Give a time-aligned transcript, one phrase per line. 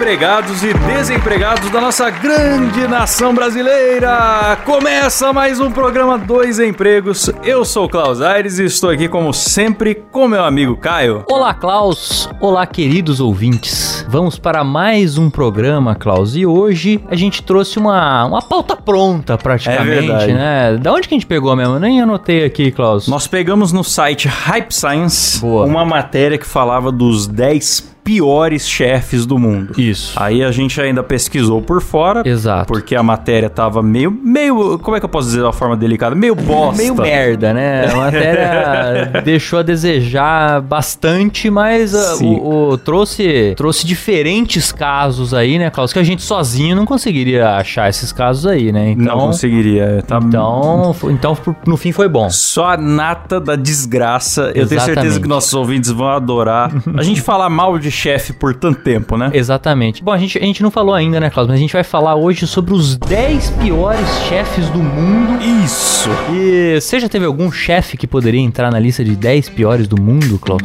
[0.00, 4.56] Empregados e desempregados da nossa grande nação brasileira!
[4.64, 7.30] Começa mais um programa Dois Empregos.
[7.44, 11.22] Eu sou o Klaus Aires e estou aqui, como sempre, com meu amigo Caio.
[11.30, 12.30] Olá, Klaus.
[12.40, 14.02] Olá, queridos ouvintes.
[14.08, 16.34] Vamos para mais um programa, Klaus.
[16.34, 20.78] E hoje a gente trouxe uma, uma pauta pronta, praticamente, É né?
[20.78, 21.74] Da onde que a gente pegou mesmo?
[21.74, 23.06] Eu nem anotei aqui, Klaus.
[23.06, 25.66] Nós pegamos no site Hype Science Boa.
[25.66, 29.72] uma matéria que falava dos 10 piores chefes do mundo.
[29.78, 30.14] Isso.
[30.20, 32.66] Aí a gente ainda pesquisou por fora, Exato.
[32.66, 35.76] porque a matéria tava meio, meio, como é que eu posso dizer de uma forma
[35.76, 36.16] delicada?
[36.16, 36.76] Meio bosta.
[36.82, 37.86] Meio merda, né?
[37.88, 42.34] A matéria deixou a desejar bastante, mas Sim.
[42.34, 45.92] o, o- trouxe, trouxe diferentes casos aí, né, Klaus?
[45.92, 48.90] Que a gente sozinho não conseguiria achar esses casos aí, né?
[48.90, 52.28] Então, Não conseguiria, tá Então, então no fim foi bom.
[52.28, 54.50] Só a nata da desgraça.
[54.52, 56.72] Eu tenho certeza que nossos ouvintes vão adorar.
[56.96, 59.30] A gente falar mal de chefe por tanto tempo, né?
[59.34, 60.02] Exatamente.
[60.02, 61.46] Bom, a gente, a gente não falou ainda, né, Klaus?
[61.48, 65.42] Mas a gente vai falar hoje sobre os 10 piores chefes do mundo.
[65.64, 66.08] Isso.
[66.32, 70.00] E você já teve algum chefe que poderia entrar na lista de 10 piores do
[70.00, 70.62] mundo, Klaus?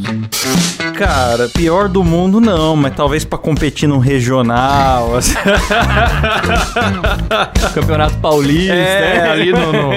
[0.96, 5.16] Cara, pior do mundo não, mas talvez pra competir num regional.
[5.18, 5.34] assim.
[7.74, 9.30] Campeonato Paulista, É, né?
[9.32, 9.90] ali no, no-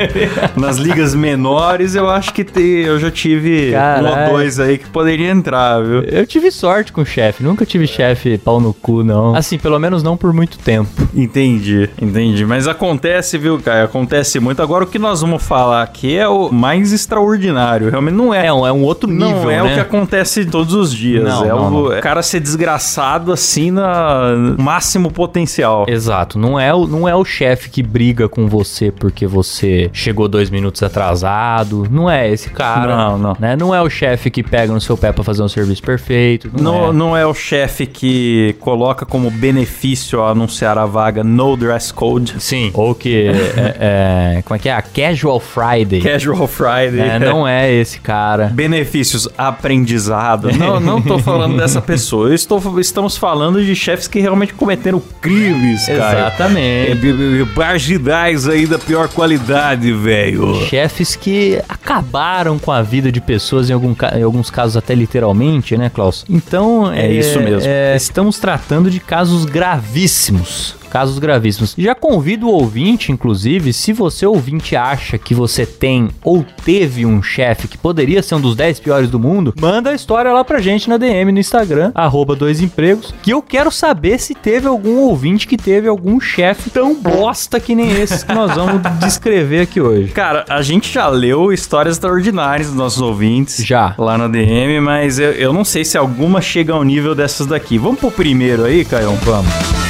[0.57, 4.09] nas ligas menores, eu acho que te- eu já tive um Caralho.
[4.09, 6.01] ou dois aí que poderia entrar, viu?
[6.03, 9.35] Eu tive sorte com chefe, nunca tive chefe pau no cu, não.
[9.35, 10.89] Assim, pelo menos não por muito tempo.
[11.15, 12.45] Entendi, entendi.
[12.45, 13.85] Mas acontece, viu, Caio?
[13.85, 14.63] Acontece muito.
[14.63, 17.91] Agora, o que nós vamos falar aqui é o mais extraordinário.
[17.91, 18.47] Realmente não é.
[18.49, 19.71] É um, é um outro nível, Não é né?
[19.71, 21.25] o que acontece todos os dias.
[21.25, 25.87] Não, é não, o cara ser desgraçado assim na máximo potencial.
[25.89, 30.29] Exato, não é o, não é o chefe que briga com você porque você chegou
[30.29, 31.87] dois minutos atrasado.
[31.91, 32.97] Não é esse cara.
[32.97, 33.37] Não, não.
[33.39, 33.57] Né?
[33.57, 36.51] Não é o chefe que pega no seu pé pra fazer um serviço perfeito.
[36.53, 36.93] Não, Não, é.
[36.93, 42.35] não é o chefe que coloca como benefício ao anunciar a vaga no dress code.
[42.39, 42.71] Sim.
[42.75, 43.29] Ou que.
[43.57, 44.73] é, é, como é que é?
[44.73, 46.01] A Casual Friday.
[46.01, 47.01] Casual Friday.
[47.01, 48.47] É, não é esse cara.
[48.47, 50.49] Benefícios, aprendizado.
[50.59, 52.29] Não, não tô falando dessa pessoa.
[52.29, 56.21] Eu estou, estamos falando de chefes que realmente cometeram crimes, cara.
[56.29, 57.47] Exatamente.
[57.57, 60.67] Marginais aí da pior qualidade, velho.
[60.67, 65.77] Chefes que acabaram com a vida de pessoas, em, algum em alguns casos até literalmente,
[65.77, 66.25] né, Klaus?
[66.29, 66.93] Então.
[66.93, 67.69] É isso mesmo.
[67.69, 70.78] é, estamos tratando de casos gravíssimos.
[70.91, 71.75] Casos gravíssimos.
[71.77, 77.23] Já convido o ouvinte, inclusive, se você ouvinte acha que você tem ou teve um
[77.23, 80.61] chefe que poderia ser um dos 10 piores do mundo, manda a história lá pra
[80.61, 84.99] gente na DM no Instagram, arroba dois empregos, que eu quero saber se teve algum
[84.99, 89.81] ouvinte que teve algum chefe tão bosta que nem esses que nós vamos descrever aqui
[89.81, 90.13] hoje.
[90.13, 93.65] Cara, a gente já leu histórias extraordinárias dos nossos ouvintes.
[93.65, 93.95] Já.
[93.99, 97.79] Lá na DM, mas eu, eu não sei se alguma chega ao nível dessas daqui.
[97.79, 99.13] Vamos pro primeiro aí, Caio?
[99.25, 99.88] Vamos.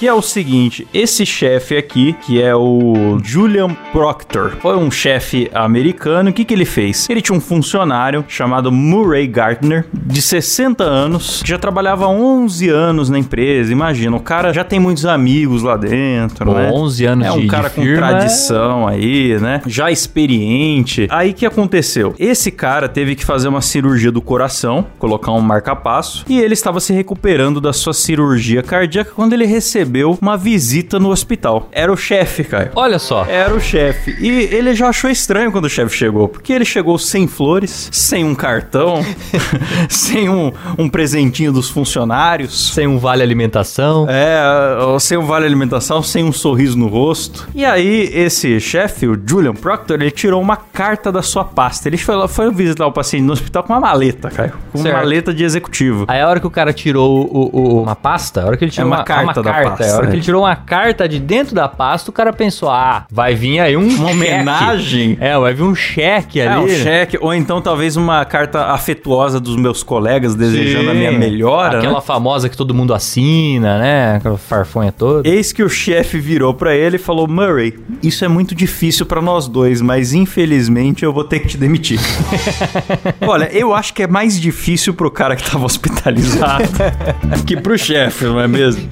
[0.00, 5.50] Que é o seguinte, esse chefe aqui, que é o Julian Proctor, foi um chefe
[5.52, 6.30] americano.
[6.30, 7.06] O que, que ele fez?
[7.10, 12.66] Ele tinha um funcionário chamado Murray Gardner, de 60 anos, que já trabalhava há 11
[12.70, 13.70] anos na empresa.
[13.70, 16.70] Imagina, o cara já tem muitos amigos lá dentro, Pô, né?
[16.72, 19.60] 11 anos É um de- cara de com firma, tradição aí, né?
[19.66, 21.08] Já experiente.
[21.10, 22.14] Aí o que aconteceu?
[22.18, 26.80] Esse cara teve que fazer uma cirurgia do coração, colocar um marca-passo, e ele estava
[26.80, 31.68] se recuperando da sua cirurgia cardíaca quando ele recebeu uma visita no hospital.
[31.72, 32.70] Era o chefe, Caio.
[32.74, 33.24] Olha só.
[33.26, 34.16] Era o chefe.
[34.20, 38.24] E ele já achou estranho quando o chefe chegou, porque ele chegou sem flores, sem
[38.24, 39.04] um cartão,
[39.88, 42.70] sem um, um presentinho dos funcionários.
[42.74, 44.06] Sem um vale alimentação.
[44.08, 44.40] É,
[44.98, 47.48] sem um vale alimentação, sem um sorriso no rosto.
[47.54, 51.88] E aí, esse chefe, o Julian Proctor, ele tirou uma carta da sua pasta.
[51.88, 54.52] Ele foi, lá- foi visitar o paciente no hospital com uma maleta, Caio.
[54.72, 54.96] Com uma Certo.
[54.96, 56.04] maleta de executivo.
[56.08, 58.70] Aí a hora que o cara tirou o, o- uma pasta, a hora que ele
[58.72, 60.16] tirou É uma carta da carta, pasta, a hora que é.
[60.16, 63.76] ele tirou uma carta de dentro da pasta, o cara pensou, ah, vai vir aí
[63.76, 64.10] um Uma cheque.
[64.12, 65.18] homenagem?
[65.20, 66.62] É, vai vir um cheque É, ali.
[66.64, 66.74] um né?
[66.74, 71.18] cheque, ou então talvez uma carta afetuosa dos meus colegas desejando a minha Sim.
[71.18, 71.78] melhora.
[71.78, 72.00] Aquela né?
[72.00, 74.16] famosa que todo mundo assina, né?
[74.16, 75.28] Aquela farfonha toda.
[75.28, 79.20] Eis que o chefe virou pra ele e falou: Murray, isso é muito difícil pra
[79.22, 81.98] nós dois, mas infelizmente eu vou ter que te demitir.
[83.26, 86.64] Olha, eu acho que é mais difícil pro cara que tava hospitalizado
[87.46, 88.88] que pro chefe, não é mesmo?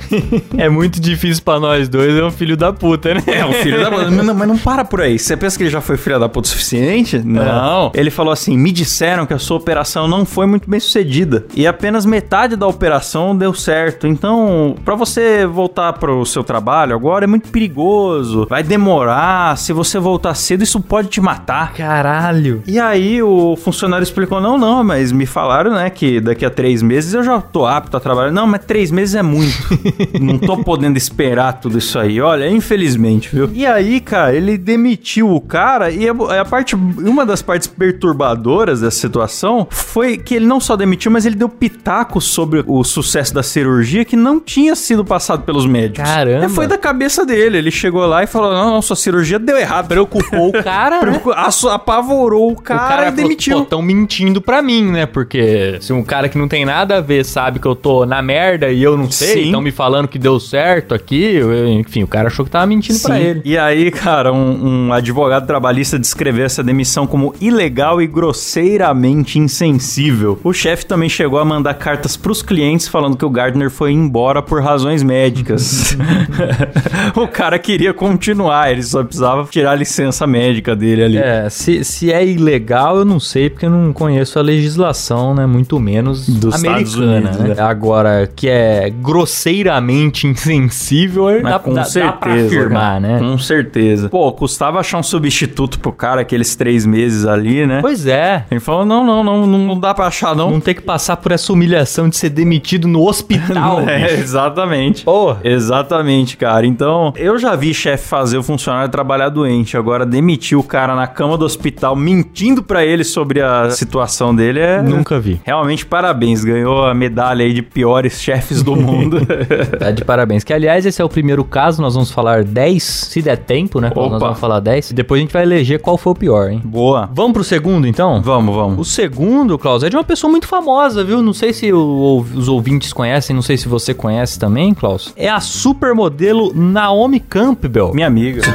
[0.57, 3.23] É muito difícil pra nós dois, é um filho da puta, né?
[3.27, 4.11] É, um filho da puta.
[4.19, 5.19] Mas não, mas não para por aí.
[5.19, 7.19] Você pensa que ele já foi filho da puta o suficiente?
[7.19, 7.91] Não.
[7.95, 11.47] Ele falou assim: me disseram que a sua operação não foi muito bem sucedida.
[11.55, 14.07] E apenas metade da operação deu certo.
[14.07, 18.47] Então, pra você voltar pro seu trabalho agora é muito perigoso.
[18.49, 19.57] Vai demorar.
[19.57, 21.73] Se você voltar cedo, isso pode te matar.
[21.75, 22.63] Caralho.
[22.67, 26.83] E aí o funcionário explicou: não, não, mas me falaram, né, que daqui a três
[26.83, 28.31] meses eu já tô apto a trabalhar.
[28.31, 29.57] Não, mas três meses é muito.
[30.21, 32.21] não tô podendo esperar tudo isso aí.
[32.21, 33.49] Olha, infelizmente, viu?
[33.55, 36.13] E aí, cara, ele demitiu o cara e a,
[36.43, 41.25] a parte, uma das partes perturbadoras dessa situação foi que ele não só demitiu, mas
[41.25, 46.05] ele deu pitaco sobre o sucesso da cirurgia que não tinha sido passado pelos médicos.
[46.07, 46.45] Caramba.
[46.45, 47.57] E foi da cabeça dele.
[47.57, 49.89] Ele chegou lá e falou: não, não, sua cirurgia deu errado.
[49.89, 51.11] Preocupou o cara, né?
[51.13, 53.59] Preocupa- asso- Apavorou o cara, o cara e falou, demitiu.
[53.61, 55.07] Pô, tão mentindo pra mim, né?
[55.07, 58.21] Porque se um cara que não tem nada a ver sabe que eu tô na
[58.21, 61.41] merda e eu não sei, estão me falando que deu certo aqui,
[61.79, 63.23] enfim, o cara achou que tava mentindo pra Sim.
[63.23, 63.43] ele.
[63.45, 70.39] E aí, cara, um, um advogado trabalhista descreveu essa demissão como ilegal e grosseiramente insensível.
[70.43, 74.43] O chefe também chegou a mandar cartas pros clientes falando que o Gardner foi embora
[74.43, 75.97] por razões médicas.
[77.15, 81.19] o cara queria continuar, ele só precisava tirar a licença médica dele ali.
[81.19, 85.47] É, se, se é ilegal, eu não sei, porque eu não conheço a legislação, né?
[85.47, 87.63] Muito menos Dos Estados americana, Unidos, né?
[87.63, 92.13] Agora, que é grosseiramente insensível, Mas dá, com dá, certeza.
[92.13, 93.01] dá pra afirmar, cara.
[93.01, 93.19] né?
[93.19, 94.09] Com certeza.
[94.09, 97.81] Pô, custava achar um substituto pro cara aqueles três meses ali, né?
[97.81, 98.45] Pois é.
[98.51, 100.51] Ele falou: não, não, não, não dá pra achar, não.
[100.51, 103.79] Não ter que passar por essa humilhação de ser demitido no hospital.
[103.89, 105.05] É, exatamente.
[105.05, 105.41] Porra.
[105.43, 106.67] Exatamente, cara.
[106.67, 109.77] Então, eu já vi chefe fazer o funcionário trabalhar doente.
[109.77, 114.61] Agora, demitir o cara na cama do hospital mentindo pra ele sobre a situação dele
[114.61, 114.83] é.
[114.83, 115.41] Nunca vi.
[115.45, 116.45] Realmente, parabéns.
[116.45, 119.19] Ganhou a medalha aí de piores chefes do mundo.
[119.79, 120.28] Tá de parabéns.
[120.45, 121.81] Que, aliás, esse é o primeiro caso.
[121.83, 123.89] Nós vamos falar 10, se der tempo, né?
[123.95, 124.09] Opa.
[124.09, 124.91] Nós vamos falar 10.
[124.91, 126.61] E depois a gente vai eleger qual foi o pior, hein?
[126.65, 127.09] Boa.
[127.13, 128.21] Vamos pro segundo, então?
[128.23, 128.89] Vamos, O vamos.
[128.95, 131.23] segundo, Klaus, é de uma pessoa muito famosa, viu?
[131.23, 135.13] Não sei se o- os ouvintes conhecem, não sei se você conhece também, Klaus.
[135.17, 137.93] É a supermodelo Naomi Campbell.
[137.95, 138.43] Minha amiga.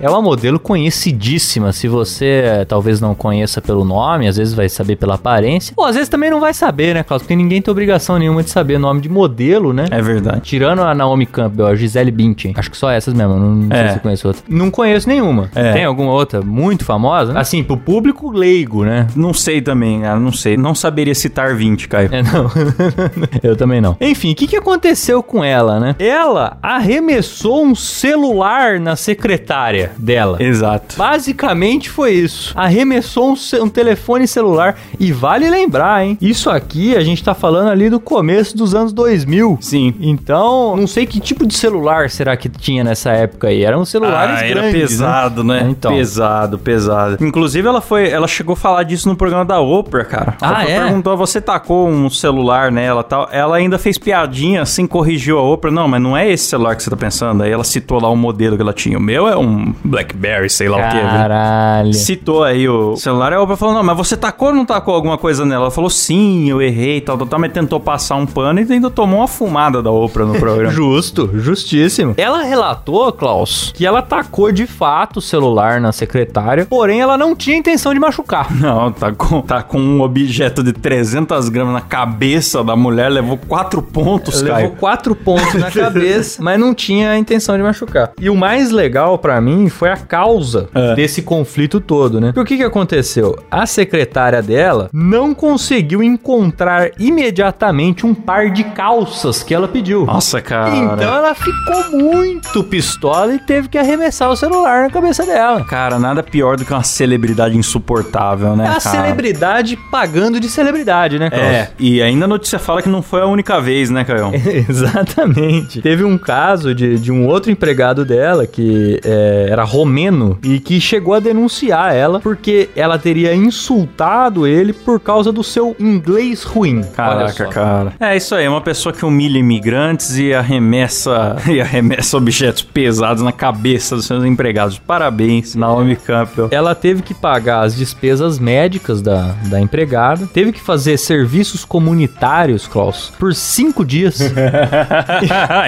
[0.00, 1.72] É uma modelo conhecidíssima.
[1.72, 5.72] Se você eh, talvez não conheça pelo nome, às vezes vai saber pela aparência.
[5.76, 7.22] Ou às vezes também não vai saber, né, Klaus?
[7.22, 9.86] Porque ninguém tem obrigação nenhuma de saber nome de modelo, né?
[9.90, 10.43] É verdade.
[10.44, 12.52] Tirando a Naomi Campbell, a Gisele Bündchen.
[12.56, 13.88] Acho que só essas mesmo, não, não sei É.
[13.88, 14.42] se você conhece outra.
[14.48, 15.50] Não conheço nenhuma.
[15.54, 15.72] É.
[15.72, 17.36] Tem alguma outra muito famosa?
[17.38, 19.06] Assim, pro público leigo, né?
[19.16, 20.20] Não sei também, cara.
[20.20, 20.56] Não sei.
[20.56, 22.10] Não saberia citar 20, Caio.
[22.12, 22.50] É, não.
[23.42, 23.96] Eu também não.
[24.00, 25.96] Enfim, o que, que aconteceu com ela, né?
[25.98, 30.36] Ela arremessou um celular na secretária dela.
[30.40, 30.96] Exato.
[30.96, 32.52] Basicamente foi isso.
[32.56, 34.76] Arremessou um, um telefone celular.
[35.00, 36.18] E vale lembrar, hein?
[36.20, 39.58] Isso aqui a gente tá falando ali do começo dos anos 2000.
[39.60, 39.94] Sim.
[40.00, 40.33] Então,
[40.76, 43.62] não sei que tipo de celular será que tinha nessa época aí.
[43.64, 44.80] Eram celulares Ah, era grandes.
[44.80, 45.66] pesado, né?
[45.68, 45.92] Então.
[45.94, 47.16] Pesado, pesado.
[47.24, 48.08] Inclusive, ela foi.
[48.08, 50.36] Ela chegou a falar disso no programa da Oprah, cara.
[50.40, 50.80] Ah, Oprah é?
[50.80, 53.28] perguntou: você tacou um celular nela e tal.
[53.30, 55.70] Ela ainda fez piadinha, assim, corrigiu a Oprah.
[55.72, 57.42] Não, mas não é esse celular que você tá pensando.
[57.42, 58.98] Aí ela citou lá o modelo que ela tinha.
[58.98, 61.00] O meu é um Blackberry, sei lá o que.
[61.00, 61.94] Caralho.
[61.94, 64.94] Citou aí o celular e a Oprah falou: Não, mas você tacou ou não tacou
[64.94, 65.64] alguma coisa nela?
[65.64, 68.72] Ela falou: Sim, eu errei e tal, tal, tal, mas tentou passar um pano e
[68.72, 70.70] ainda tomou uma fumada da Oprah no programa.
[70.74, 72.14] Justo, justíssimo.
[72.16, 77.34] Ela relatou, Klaus, que ela tacou de fato o celular na secretária, porém ela não
[77.36, 78.52] tinha intenção de machucar.
[78.64, 83.36] Não, tá com, tá com um objeto de 300 gramas na cabeça da mulher, levou
[83.36, 84.70] quatro pontos, Levou Caio.
[84.72, 88.12] quatro pontos na cabeça, mas não tinha a intenção de machucar.
[88.20, 90.94] E o mais legal pra mim foi a causa É.
[90.94, 92.28] desse conflito todo, né?
[92.32, 93.36] Porque o que, que aconteceu?
[93.50, 100.06] A secretária dela não conseguiu encontrar imediatamente um par de calças que ela pediu.
[100.14, 100.76] Nossa, cara.
[100.76, 105.64] Então ela ficou muito pistola e teve que arremessar o celular na cabeça dela.
[105.64, 108.80] Cara, nada pior do que uma celebridade insuportável, né, É a cara?
[108.80, 111.44] celebridade pagando de celebridade, né, Klaus?
[111.44, 114.30] É, e ainda a notícia fala que não foi a única vez, né, Caio?
[114.68, 115.80] Exatamente.
[115.82, 120.80] Teve um caso de, de um outro empregado dela que é, era romeno e que
[120.80, 126.82] chegou a denunciar ela porque ela teria insultado ele por causa do seu inglês ruim.
[126.94, 127.92] Caraca, cara.
[127.98, 133.32] É isso aí, uma pessoa que humilha imigrantes e arremessa e arremessa objetos pesados na
[133.32, 134.78] cabeça dos seus empregados.
[134.78, 136.48] Parabéns, Naomi Campbell.
[136.50, 142.66] Ela teve que pagar as despesas médicas da, da empregada, teve que fazer serviços comunitários,
[142.66, 144.20] Klaus, por cinco dias.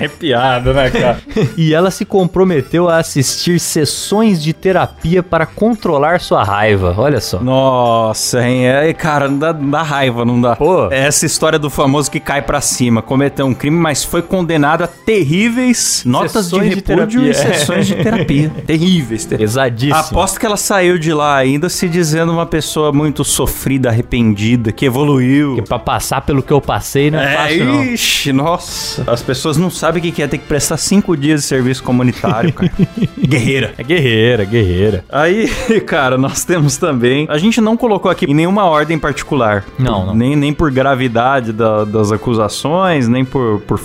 [0.02, 1.19] é piada, né, cara?
[1.57, 6.95] e ela se comprometeu a assistir sessões de terapia para controlar sua raiva.
[6.97, 7.40] Olha só.
[7.40, 8.66] Nossa, hein?
[8.66, 10.57] É, cara, não dá, não dá raiva, não dá.
[10.57, 10.88] Pô.
[10.90, 14.83] É essa história do famoso que cai pra cima, cometeu um crime, mas foi condenado
[14.83, 17.30] a terríveis notas Sessões de de repúdio terapia.
[17.30, 18.50] e sessões de terapia.
[18.66, 19.50] terríveis, terríveis.
[19.50, 19.95] Pesadíssimo.
[19.97, 24.85] Aposto que ela saiu de lá ainda se dizendo uma pessoa muito sofrida, arrependida, que
[24.85, 25.62] evoluiu.
[25.68, 27.85] Pra passar pelo que eu passei não é, fácil, não.
[27.85, 29.04] ixi, nossa.
[29.11, 31.83] As pessoas não sabem o que que é ter que prestar cinco dias de serviço
[31.83, 32.71] comunitário, cara.
[33.26, 33.75] Guerreira.
[33.78, 35.04] É guerreira, guerreira.
[35.11, 35.49] Aí,
[35.87, 37.26] cara, nós temos também.
[37.30, 39.64] A gente não colocou aqui em nenhuma ordem particular.
[39.78, 40.14] Não, não.
[40.14, 43.78] Nem, nem por gravidade da- das acusações, nem por, por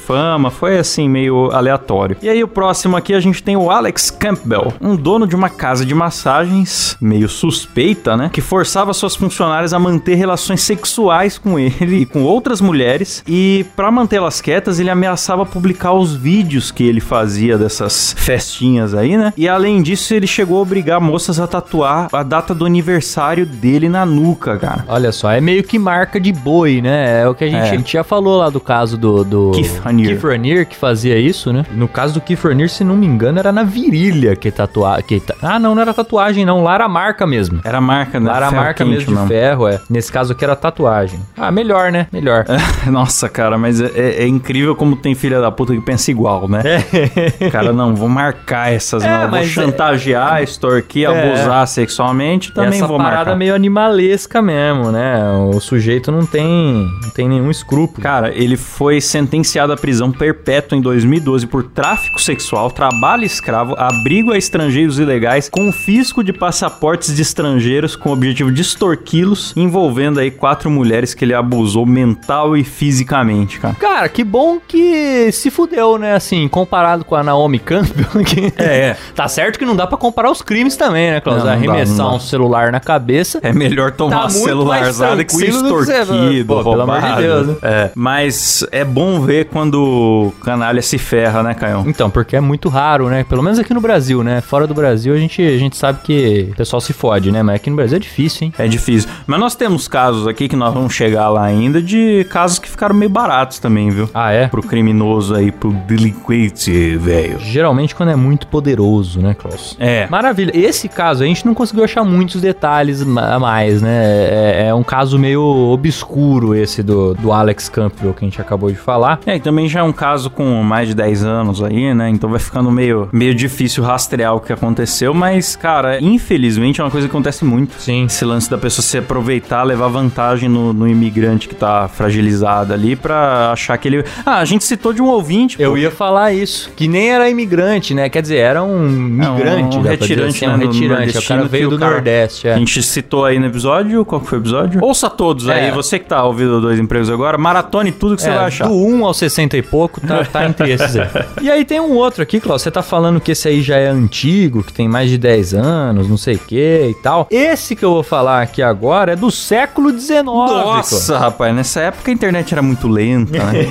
[0.51, 2.18] Foi assim, meio aleatório.
[2.22, 5.50] E aí, o próximo aqui a gente tem o Alex Campbell, um dono de uma
[5.50, 8.30] casa de massagens, meio suspeita, né?
[8.32, 13.24] Que forçava suas funcionárias a manter relações sexuais com ele e com outras mulheres.
[13.28, 19.18] E pra mantê-las quietas, ele ameaçava publicar os vídeos que ele fazia dessas festinhas aí,
[19.18, 19.34] né?
[19.38, 23.90] E além disso, ele chegou a obrigar moças a tatuar a data do aniversário dele
[23.90, 24.86] na nuca, cara.
[24.88, 27.22] Olha só, é meio que marca de boi, né?
[27.22, 27.70] É o que a gente, É.
[27.70, 30.11] a gente já falou lá do caso do, do Keith Raniere.
[30.13, 31.65] Keith Raniere, que fazia isso, né?
[31.72, 35.01] No caso do Keith Raniere, se não me engano, era na virilha que tatuava.
[35.01, 36.63] Que ta- Ah, não, não era tatuagem, não.
[36.63, 37.62] Lá era marca mesmo.
[37.63, 38.30] Era marca, né?
[38.30, 39.27] Lá era Ferro marca mesmo de não.
[39.27, 39.80] ferro, é.
[39.89, 41.20] Nesse caso aqui era tatuagem.
[41.38, 42.08] Ah, melhor, né?
[42.12, 42.46] Melhor.
[42.88, 46.48] Nossa, cara, mas é, é- é incrível como tem filha da puta que pensa igual,
[46.48, 46.62] né?
[47.51, 49.30] Cara, não, vou marcar essas, É, não.
[49.30, 51.34] Vou é- chantagear, extorquir, É.
[51.34, 53.36] abusar sexualmente, também Essa vou parada marcar.
[53.36, 55.22] meio animalesca mesmo, né?
[55.53, 58.01] O sujeito não tem, não tem nenhum escrúpulo.
[58.01, 64.31] Cara, ele foi sentenciado à prisão perpétua em 2012 por tráfico sexual, trabalho escravo, abrigo
[64.31, 70.31] a estrangeiros ilegais, confisco de passaportes de estrangeiros com o objetivo de extorquí-los, envolvendo aí
[70.31, 73.75] quatro mulheres que ele abusou mental e fisicamente, cara.
[73.75, 76.15] Cara, que bom que se fudeu, né?
[76.15, 78.05] Assim, comparado com a Naomi Campbell.
[78.31, 78.53] Que...
[78.55, 78.98] É, é.
[79.15, 81.39] Tá certo que não dá pra comparar os crimes também, né, Klaus?
[81.39, 82.13] Não, não dá, Arremessar dá.
[82.13, 83.39] um celular na cabeça.
[83.41, 87.22] É melhor tomar Tá celularzada que ser extorquido, Pô, pelo amor de roubado.
[87.22, 87.55] Deus, né?
[87.63, 91.83] É, mas é bom ver quando o canalha se ferra, né, Caio?
[91.86, 93.24] Então, porque é muito raro, né?
[93.24, 94.41] Pelo menos aqui no Brasil, né?
[94.41, 97.43] Fora do Brasil, a gente, a gente sabe que o pessoal se fode, né?
[97.43, 98.53] Mas aqui no Brasil é difícil, hein?
[98.57, 99.10] É difícil.
[99.27, 102.95] Mas nós temos casos aqui que nós vamos chegar lá ainda de casos que ficaram
[102.95, 104.10] meio baratos também, viu?
[104.13, 104.48] Ah, é?
[104.48, 107.39] Pro criminoso aí, pro delinquente, velho.
[107.39, 109.75] Geralmente quando é muito poderoso, né, Klaus?
[109.79, 110.07] É.
[110.10, 110.51] Maravilha.
[110.55, 114.03] Esse caso a gente não conseguiu achar muitos detalhes a mais, né?
[114.03, 118.69] É, é um caso meio obscuro esse do, do Alex Campbell que a gente acabou
[118.69, 119.19] de falar.
[119.25, 122.10] É, e também já é um caso com mais de 10 anos aí, né?
[122.10, 126.92] Então vai ficando meio, meio difícil rastrear o que aconteceu, mas, cara, infelizmente é uma
[126.92, 127.74] coisa que acontece muito.
[127.80, 128.06] Sim.
[128.06, 132.96] Esse lance da pessoa se aproveitar, levar vantagem no, no imigrante que tá fragilizado ali
[132.96, 134.04] pra achar que ele.
[134.26, 135.62] Ah, a gente citou de um ouvinte.
[135.62, 135.78] Eu pô.
[135.78, 138.10] ia falar isso, que nem era imigrante, né?
[138.10, 141.18] Quer dizer, era um migrante, um dizer retirante, assim, né, um retirante.
[141.18, 142.54] O cara veio do cara- Nordeste, é.
[142.54, 144.06] A gente citou aí no episódio.
[144.06, 144.84] Qual que foi o episódio?
[144.84, 145.54] Ouça todos É.
[145.66, 145.72] aí.
[145.72, 148.68] Você que tá ouvindo dois empregos agora, maratone tudo que você É, vai achar.
[148.68, 151.08] Do 1 ao 60 e pouco, tá, tá entre esses aí.
[151.42, 152.62] E aí tem um outro aqui, Klaus.
[152.62, 156.10] Você tá falando que esse aí já é antigo, que tem mais de 10 anos,
[156.10, 157.28] não sei o que e tal.
[157.32, 160.24] Esse que eu vou falar aqui agora é do século XIX.
[160.25, 163.62] Nossa, rapaz, nessa época a internet era muito lenta, né?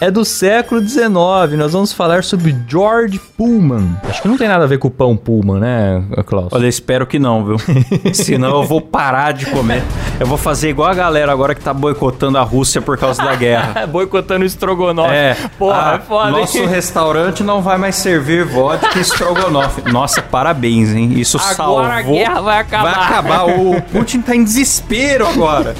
[0.00, 1.12] É do século XIX.
[1.56, 3.96] Nós vamos falar sobre George Pullman.
[4.08, 6.48] Acho que não tem nada a ver com o pão Pullman, né, Klaus?
[6.52, 7.56] Olha, espero que não, viu?
[8.14, 9.82] Senão eu vou parar de comer.
[10.18, 13.34] Eu vou fazer igual a galera agora que tá boicotando a Rússia por causa da
[13.34, 13.86] guerra.
[13.92, 15.01] Boicotando o estrogonofe.
[15.10, 16.66] É, Porra, ah, é foda, Nosso hein?
[16.66, 19.82] restaurante não vai mais servir vodka e estrogonofe.
[19.90, 21.12] Nossa, parabéns, hein?
[21.16, 21.78] Isso Agora salvou.
[21.80, 22.94] a guerra vai acabar.
[22.94, 23.44] Vai acabar.
[23.48, 25.74] O Putin tá em desespero agora.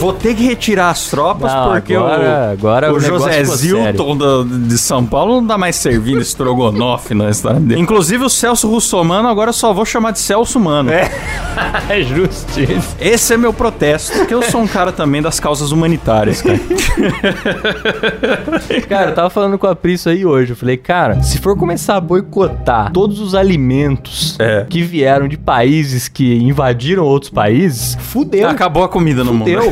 [0.00, 4.16] Vou ter que retirar as tropas Não, porque agora- o, agora o o José Zilton
[4.16, 7.80] do- de São Paulo não dá mais servindo estrogonofe no restaurante dele.
[7.80, 10.90] Inclusive o Celso Russomano agora eu só vou chamar de Celso Mano.
[11.88, 12.96] É justiça.
[12.98, 16.58] Esse é meu protesto, porque eu sou um cara também das causas humanitárias, cara.
[18.88, 20.52] Cara, eu tava falando com a Pri isso aí hoje.
[20.52, 24.66] Eu falei, cara, se for começar a boicotar todos os alimentos É.
[24.68, 28.48] que vieram de países que invadiram outros países, fudeu.
[28.48, 29.44] Acabou a comida no mundo.
[29.50, 29.70] Fudeu.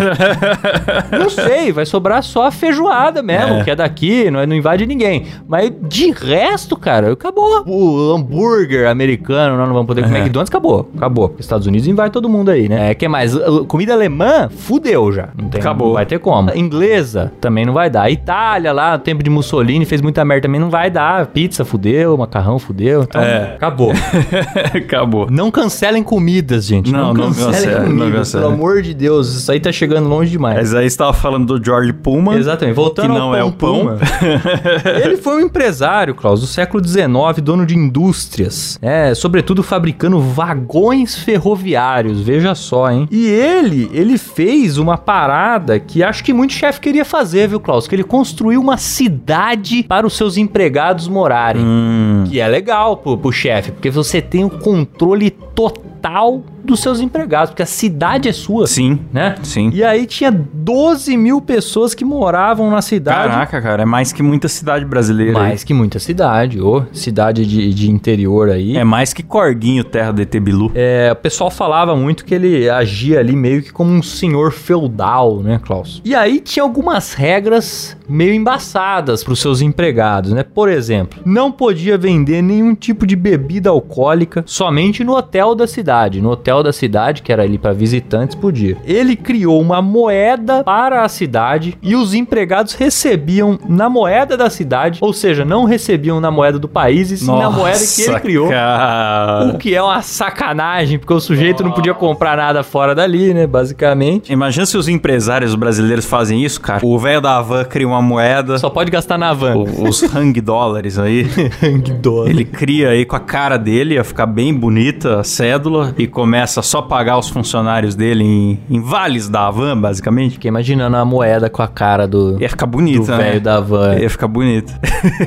[1.18, 3.64] não sei, vai sobrar só a feijoada mesmo, É.
[3.64, 5.26] que é daqui, não, é- não invade ninguém.
[5.48, 7.62] Mas de resto, cara, acabou.
[7.66, 10.20] O hambúrguer americano, nós não vamos poder comer É.
[10.20, 10.90] McDonald's, acabou.
[10.96, 11.34] Acabou.
[11.38, 12.90] Estados Unidos invade todo mundo aí, né?
[12.90, 13.34] É, que mais?
[13.68, 15.28] Comida alemã, fudeu já.
[15.36, 15.88] Não tem, Acabou.
[15.88, 16.50] Não vai ter como.
[16.54, 18.10] Inglesa, também não vai dar.
[18.10, 21.26] Itália lá, no tempo de Mussolini, fez muita merda, também não vai dar.
[21.26, 22.16] Pizza, fudeu.
[22.16, 23.02] Macarrão, fudeu.
[23.02, 23.54] Então, É.
[23.54, 23.92] acabou.
[24.74, 25.28] Acabou.
[25.30, 26.92] Não cancelem comidas, gente.
[26.92, 28.12] Não, não cancelem cancela, não comidas.
[28.12, 28.42] cancela.
[28.44, 30.56] Pelo amor de Deus, isso aí tá chegando longe demais.
[30.56, 32.36] Mas aí você tava falando do George Pullman.
[32.38, 32.74] Exatamente.
[32.74, 33.76] Voltando que ao não é o pão.
[33.78, 33.98] Pullman.
[35.04, 37.06] Ele foi um empresário, Klaus, do século XIX,
[37.42, 43.08] dono de indústrias, é, sobretudo fabricando vagões ferroviários ferroviários, veja só, hein?
[43.10, 47.86] E ele, ele fez uma parada que acho que muito chefe queria fazer, viu, Klaus?
[47.86, 51.62] Que ele construiu uma cidade para os seus empregados morarem.
[51.62, 52.24] Hum.
[52.28, 55.30] Que é legal pro, pro chefe, porque você tem o controle
[55.68, 59.00] total dos seus empregados, porque a cidade é sua, Sim.
[59.12, 59.34] né?
[59.42, 59.70] Sim.
[59.72, 63.28] E aí tinha 12 mil pessoas que moravam na cidade.
[63.30, 65.38] Caraca, cara, é mais que muita cidade brasileira.
[65.38, 65.48] aí.
[65.48, 68.76] Mais que muita cidade, ô, cidade de, de interior aí.
[68.76, 70.70] É mais que Corguinho, terra do ET Bilu.
[70.74, 75.40] É, o pessoal falava muito que ele agia ali meio que como um senhor feudal,
[75.40, 76.00] né, Klaus?
[76.04, 80.42] E aí tinha algumas regras meio embaçadas para os seus empregados, né?
[80.42, 86.20] Por exemplo, não podia vender nenhum tipo de bebida alcoólica somente no hotel da cidade.
[86.20, 88.76] No hotel da cidade, que era ali para visitantes, podia.
[88.84, 94.98] Ele criou uma moeda para a cidade e os empregados recebiam na moeda da cidade,
[95.02, 98.20] ou seja, não recebiam na moeda do país, e sim na moeda que ele Nossa,
[98.20, 98.48] criou.
[98.48, 99.52] Cara.
[99.54, 103.46] O que é uma sacanagem, porque o sujeito não podia comprar nada fora dali, né?
[103.46, 104.32] Basicamente.
[104.32, 106.84] Imagina se os empresários brasileiros fazem isso, cara.
[106.84, 109.56] O velho da van cria uma moeda, Só pode gastar na van.
[109.56, 111.26] o- os hang dólares aí.
[111.84, 112.26] Que dó.
[112.26, 116.78] Ele cria aí com a cara dele, ia ficar bem bonita cédula e começa só
[116.78, 120.32] a pagar os funcionários dele em, em vales da van, basicamente.
[120.34, 123.24] Fiquei imaginando a moeda com a cara do, Ia ficar do bonita, né?
[123.24, 123.94] velho da van.
[123.96, 124.72] Ia ficar bonito.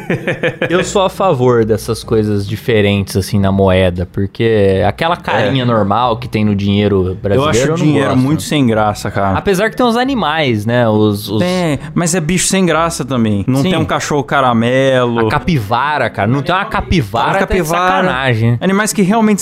[0.69, 6.27] Eu sou a favor dessas coisas diferentes, assim, na moeda, porque aquela carinha normal que
[6.27, 7.49] tem no dinheiro Eu brasileiro.
[7.49, 8.21] acho o dinheiro gosto.
[8.21, 9.37] muito sem graça, cara.
[9.37, 10.87] Apesar que tem os animais, né?
[10.87, 11.29] Os.
[11.29, 13.43] os- Tem, mas é bicho sem graça também.
[13.47, 13.71] Não Sim.
[13.71, 15.27] tem um cachorro caramelo.
[15.27, 16.27] A capivara, cara.
[16.27, 18.07] Não tem uma capivara, Uma tá de capivara.
[18.07, 18.51] sacanagem.
[18.51, 18.57] né?
[18.61, 19.41] Animais que realmente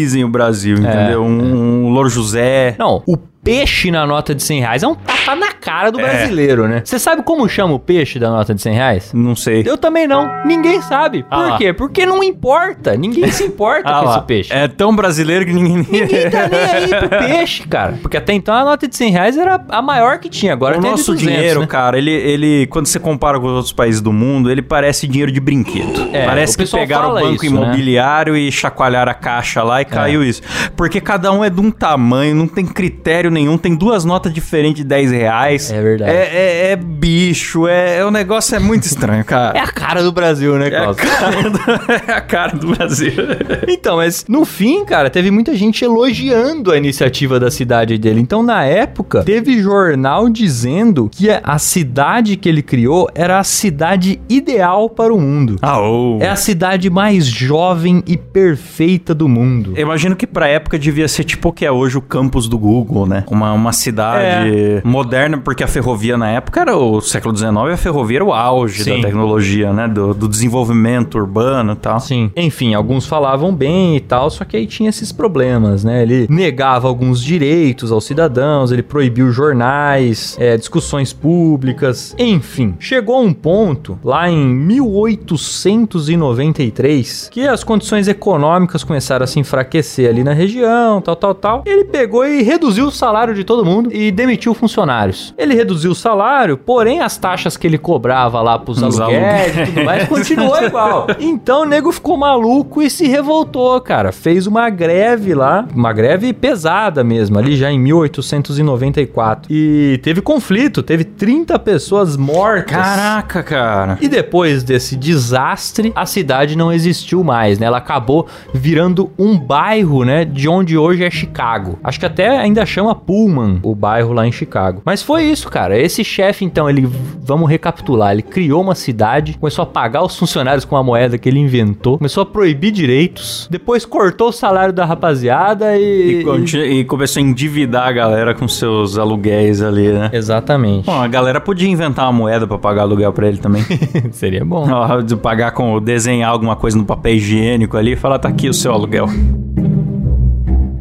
[0.00, 1.22] simbolizem o Brasil, É, entendeu?
[1.22, 2.74] Um, um Louro José.
[2.78, 6.02] Não, o peixe na nota de 100 reais é um tapa na cara do É.
[6.02, 6.82] brasileiro, né?
[6.84, 9.12] Você sabe como chama o peixe da nota de 100 reais?
[9.14, 9.62] Não sei.
[9.66, 10.28] Eu também não.
[10.44, 11.24] Ninguém sabe.
[11.30, 11.58] Ah Por lá.
[11.58, 11.72] quê?
[11.72, 12.96] Porque não importa.
[12.96, 14.52] Ninguém se importa Ah com lá, esse peixe.
[14.52, 15.76] É tão brasileiro que ninguém.
[16.00, 17.98] Ninguém tá nem aí pro peixe, cara.
[18.02, 20.52] Porque até então a nota de 100 reais era a maior que tinha.
[20.52, 21.66] Agora o tem nosso 200, dinheiro, né?
[21.66, 25.32] cara, ele, ele, quando você compara com os outros países do mundo, ele parece dinheiro
[25.32, 26.10] de brinquedo.
[26.12, 27.62] É, parece que pegaram o banco isso, né?
[27.62, 30.42] imobiliário e chacoalharam a caixa lá e caiu isso.
[30.76, 34.82] Porque cada um é de um tamanho, não tem critério nenhum, tem duas notas diferentes
[34.82, 35.70] de 10 reais.
[35.70, 36.10] É verdade.
[36.10, 39.56] É, é- é bicho, é, é- o negócio é muito estranho, cara.
[39.60, 40.96] É a cara do Brasil, né, É do,
[42.10, 43.12] é a cara do Brasil.
[43.68, 48.20] Então, mas no fim, cara, teve muita gente elogiando a iniciativa da cidade dele.
[48.20, 54.20] Então, na época, teve jornal dizendo que a- cidade que ele criou era a cidade
[54.28, 55.56] ideal para o mundo.
[55.62, 56.18] Ah, ô.
[56.20, 59.72] É a cidade mais jovem e perfeita do mundo.
[59.76, 62.58] Eu imagino que pra época devia ser tipo o que é hoje o campus do
[62.58, 63.19] Google, né?
[63.28, 64.80] Uma, uma cidade É.
[64.84, 68.84] moderna, porque a ferrovia na época era o século XIX, a ferrovia era o auge
[68.84, 68.96] Sim.
[68.96, 69.88] da tecnologia, né?
[69.88, 71.98] Do, do desenvolvimento urbano e tal.
[72.00, 72.30] Sim.
[72.36, 76.02] Enfim, alguns falavam bem e tal, só que aí tinha esses problemas, né?
[76.02, 82.74] Ele negava alguns direitos aos cidadãos, ele proibiu jornais, é, discussões públicas, enfim.
[82.78, 90.08] Chegou a um ponto, lá em 1893, que as condições econômicas começaram a se enfraquecer
[90.08, 91.62] ali na região, tal, tal, tal.
[91.66, 95.34] Ele pegou e reduziu o salário de todo mundo e demitiu funcionários.
[95.36, 99.66] Ele reduziu o salário, porém as taxas que ele cobrava lá pros Os aluguéis e
[99.66, 101.06] tudo mais continuou igual.
[101.18, 104.12] Então o nego ficou maluco e se revoltou, cara.
[104.12, 109.52] Fez uma greve lá, uma greve pesada mesmo, ali já em 1894.
[109.52, 112.76] E teve conflito, teve 30 pessoas mortas.
[112.76, 113.98] Caraca, cara.
[114.00, 117.66] E depois desse desastre, a cidade não existiu mais, né?
[117.66, 120.24] Ela acabou virando um bairro, né?
[120.24, 121.78] De onde hoje é Chicago.
[121.82, 124.82] Acho que até ainda chama Pullman, o bairro lá em Chicago.
[124.84, 125.78] Mas foi isso, cara.
[125.78, 126.88] Esse chefe, então, ele,
[127.22, 131.28] vamos recapitular, ele criou uma cidade, começou a pagar os funcionários com a moeda que
[131.28, 136.20] ele inventou, começou a proibir direitos, depois cortou o salário da rapaziada e.
[136.20, 140.10] E, continu- e começou a endividar a galera com seus aluguéis ali, né?
[140.12, 140.86] Exatamente.
[140.86, 143.64] Bom, a galera podia inventar uma moeda pra pagar aluguel pra ele também.
[144.12, 144.66] Seria bom.
[144.70, 148.48] Ó, De pagar com desenhar alguma coisa no papel higiênico ali e falar, tá aqui
[148.48, 149.06] o seu aluguel.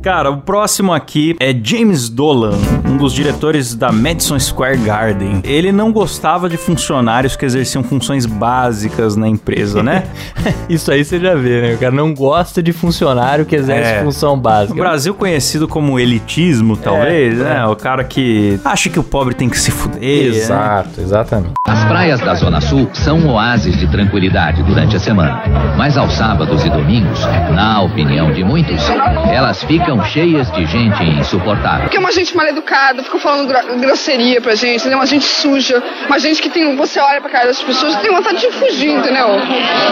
[0.02, 5.42] Cara, o próximo aqui é James Dolan, um dos diretores da Madison Square Garden.
[5.44, 10.06] Ele não gostava de funcionários que exerciam funções básicas na empresa, né?
[10.70, 11.74] Isso aí você já vê, né?
[11.74, 14.02] O cara não gosta de funcionário que exerce É.
[14.02, 14.74] função No básica.
[14.80, 17.66] Brasil conhecido como elitismo, talvez, É, né?
[17.66, 20.00] O cara que acha que o pobre tem que se fuder.
[20.00, 20.08] né?
[20.38, 21.56] Exato, exatamente.
[21.68, 25.44] As praias da Zona Sul são oásis de tranquilidade durante a semana.
[25.78, 27.20] Mas aos sábados e domingos,
[27.54, 28.82] na opinião de muitos,
[29.30, 31.82] elas ficam ficam cheias de gente insuportável.
[31.82, 34.98] Porque é uma gente mal educada, fica falando gro- grosseria pra gente, entendeu?
[35.00, 36.76] Uma gente suja, uma gente que tem.
[36.76, 39.28] Você olha pra cara das pessoas tem vontade de fugir, entendeu?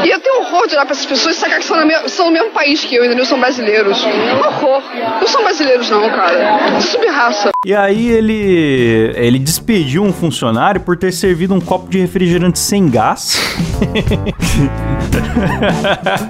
[0.05, 0.36] E eu tenho
[0.67, 2.83] de olhar pra essas pessoas e sacar que são, na me- são do mesmo país
[2.83, 3.25] que eu, entendeu?
[3.25, 4.03] São brasileiros.
[4.03, 4.81] Um horror.
[5.19, 6.79] Não são brasileiros, não, cara.
[6.81, 7.49] Subraça.
[7.65, 12.89] E aí ele ele despediu um funcionário por ter servido um copo de refrigerante sem
[12.89, 13.37] gás.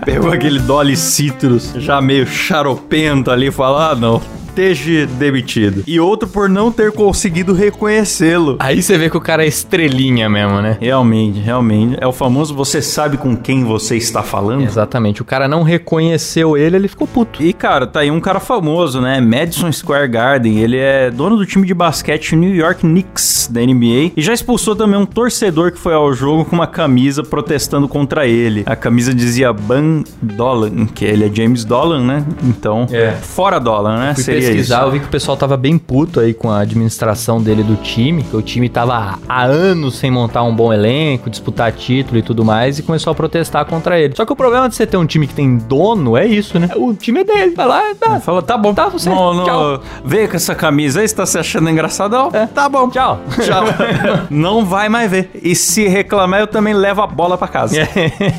[0.06, 4.22] Pegou aquele Dolly Citrus já meio charopento ali e falou: "Ah, não,
[4.62, 5.84] esteja demitido".
[5.86, 8.58] E outro por não ter conseguido reconhecê-lo.
[8.60, 10.78] Aí você vê que o cara é estrelinha mesmo, né?
[10.80, 11.98] Realmente, realmente.
[12.00, 14.64] É o famoso você sabe com quem você está falando?
[14.64, 15.22] Exatamente.
[15.22, 17.42] O cara não reconheceu ele, ele ficou puto.
[17.44, 19.22] E, cara, tá aí um cara famoso, né?
[19.22, 20.60] Madison Square Garden.
[20.60, 24.12] Ele é dono do time de basquete New York Knicks da NBA.
[24.16, 28.26] E já expulsou também um torcedor que foi ao jogo com uma camisa protestando contra
[28.28, 28.64] ele.
[28.66, 32.26] A camisa dizia Ban Dolan, que ele é James Dolan, né?
[32.44, 33.12] Então, É.
[33.12, 34.14] fora Dolan, né?
[34.16, 34.92] Seria pesquisar, eu isso.
[34.92, 38.36] vi que o pessoal tava bem puto aí com a administração dele do time, que
[38.36, 42.80] o time tava há anos sem montar um bom elenco, disputar título e tudo mais,
[42.80, 44.16] e começou a protestar contra ele.
[44.16, 46.70] Só que o problema de você ter um time que tem dono é isso, né?
[46.76, 47.56] O time é dele.
[47.56, 48.20] Vai lá, tá.
[48.20, 48.74] Fala, tá bom.
[48.74, 49.10] Tá, você.
[49.10, 49.84] Não, não, Tchau.
[50.04, 52.30] Veio com essa camisa aí, você tá se achando engraçadão?
[52.34, 52.46] É.
[52.46, 52.90] Tá bom.
[52.90, 53.20] Tchau.
[53.42, 53.64] Tchau.
[54.30, 55.30] não vai mais ver.
[55.42, 57.78] E se reclamar, eu também levo a bola pra casa.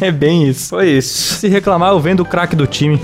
[0.00, 0.70] É, bem isso.
[0.70, 1.34] Foi isso.
[1.34, 3.00] Se reclamar, eu vendo o craque do time.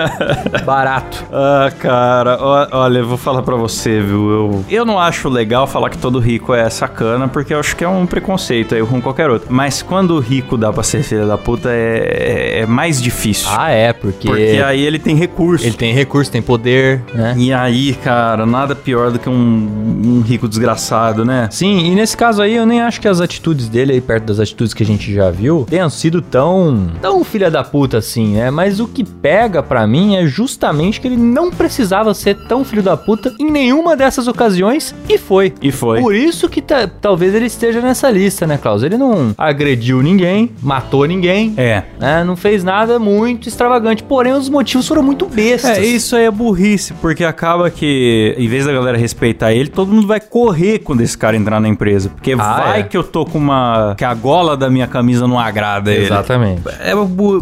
[0.64, 1.24] Barato.
[1.32, 2.38] Ah, cara,
[2.72, 4.30] olha, eu vou falar pra você, viu?
[4.30, 7.84] Eu, eu não acho legal falar que todo rico é sacana, porque eu acho que
[7.84, 9.48] é um preconceito aí com qualquer outro.
[9.50, 13.48] Mas quando o rico dá pra ser filho da puta, é, é- é mais difícil.
[13.50, 14.28] Ah, é, porque.
[14.28, 15.64] porque aí ele tem recurso.
[15.66, 17.34] Ele tem recurso, tem poder, né?
[17.36, 21.48] E aí, cara, nada pior do que um, um rico desgraçado, né?
[21.50, 24.40] Sim, e nesse caso aí eu nem acho que as atitudes dele aí perto das
[24.40, 28.50] atitudes que a gente já viu tenham sido tão tão filha da puta assim, né?
[28.50, 32.82] Mas o que pega pra mim é justamente que ele não precisava ser tão filho
[32.82, 35.52] da puta em nenhuma dessas ocasiões e foi.
[35.62, 36.00] E foi.
[36.00, 38.82] Por isso que ta- talvez ele esteja nessa lista, né, Klaus?
[38.82, 41.82] Ele não agrediu ninguém, matou ninguém, É.
[41.98, 42.24] né?
[42.24, 45.78] Não fez nada muito extravagante, porém os motivos foram muito bestas.
[45.78, 49.92] É, isso aí é burrice, porque acaba que, em vez da galera respeitar ele, todo
[49.92, 52.08] mundo vai correr quando esse cara entrar na empresa.
[52.10, 52.82] Porque Ah, vai é.
[52.82, 53.94] que eu tô com uma.
[53.96, 56.04] que a gola da minha camisa não agrada ele.
[56.04, 56.62] Exatamente.
[56.80, 56.92] É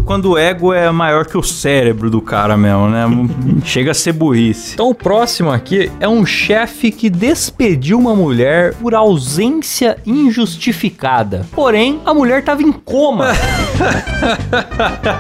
[0.05, 3.05] quando o ego é maior que o cérebro do cara mesmo, né?
[3.65, 4.74] Chega a ser burrice.
[4.75, 11.47] Então o próximo aqui é um chefe que despediu uma mulher por ausência injustificada.
[11.53, 13.29] Porém, a mulher tava em coma.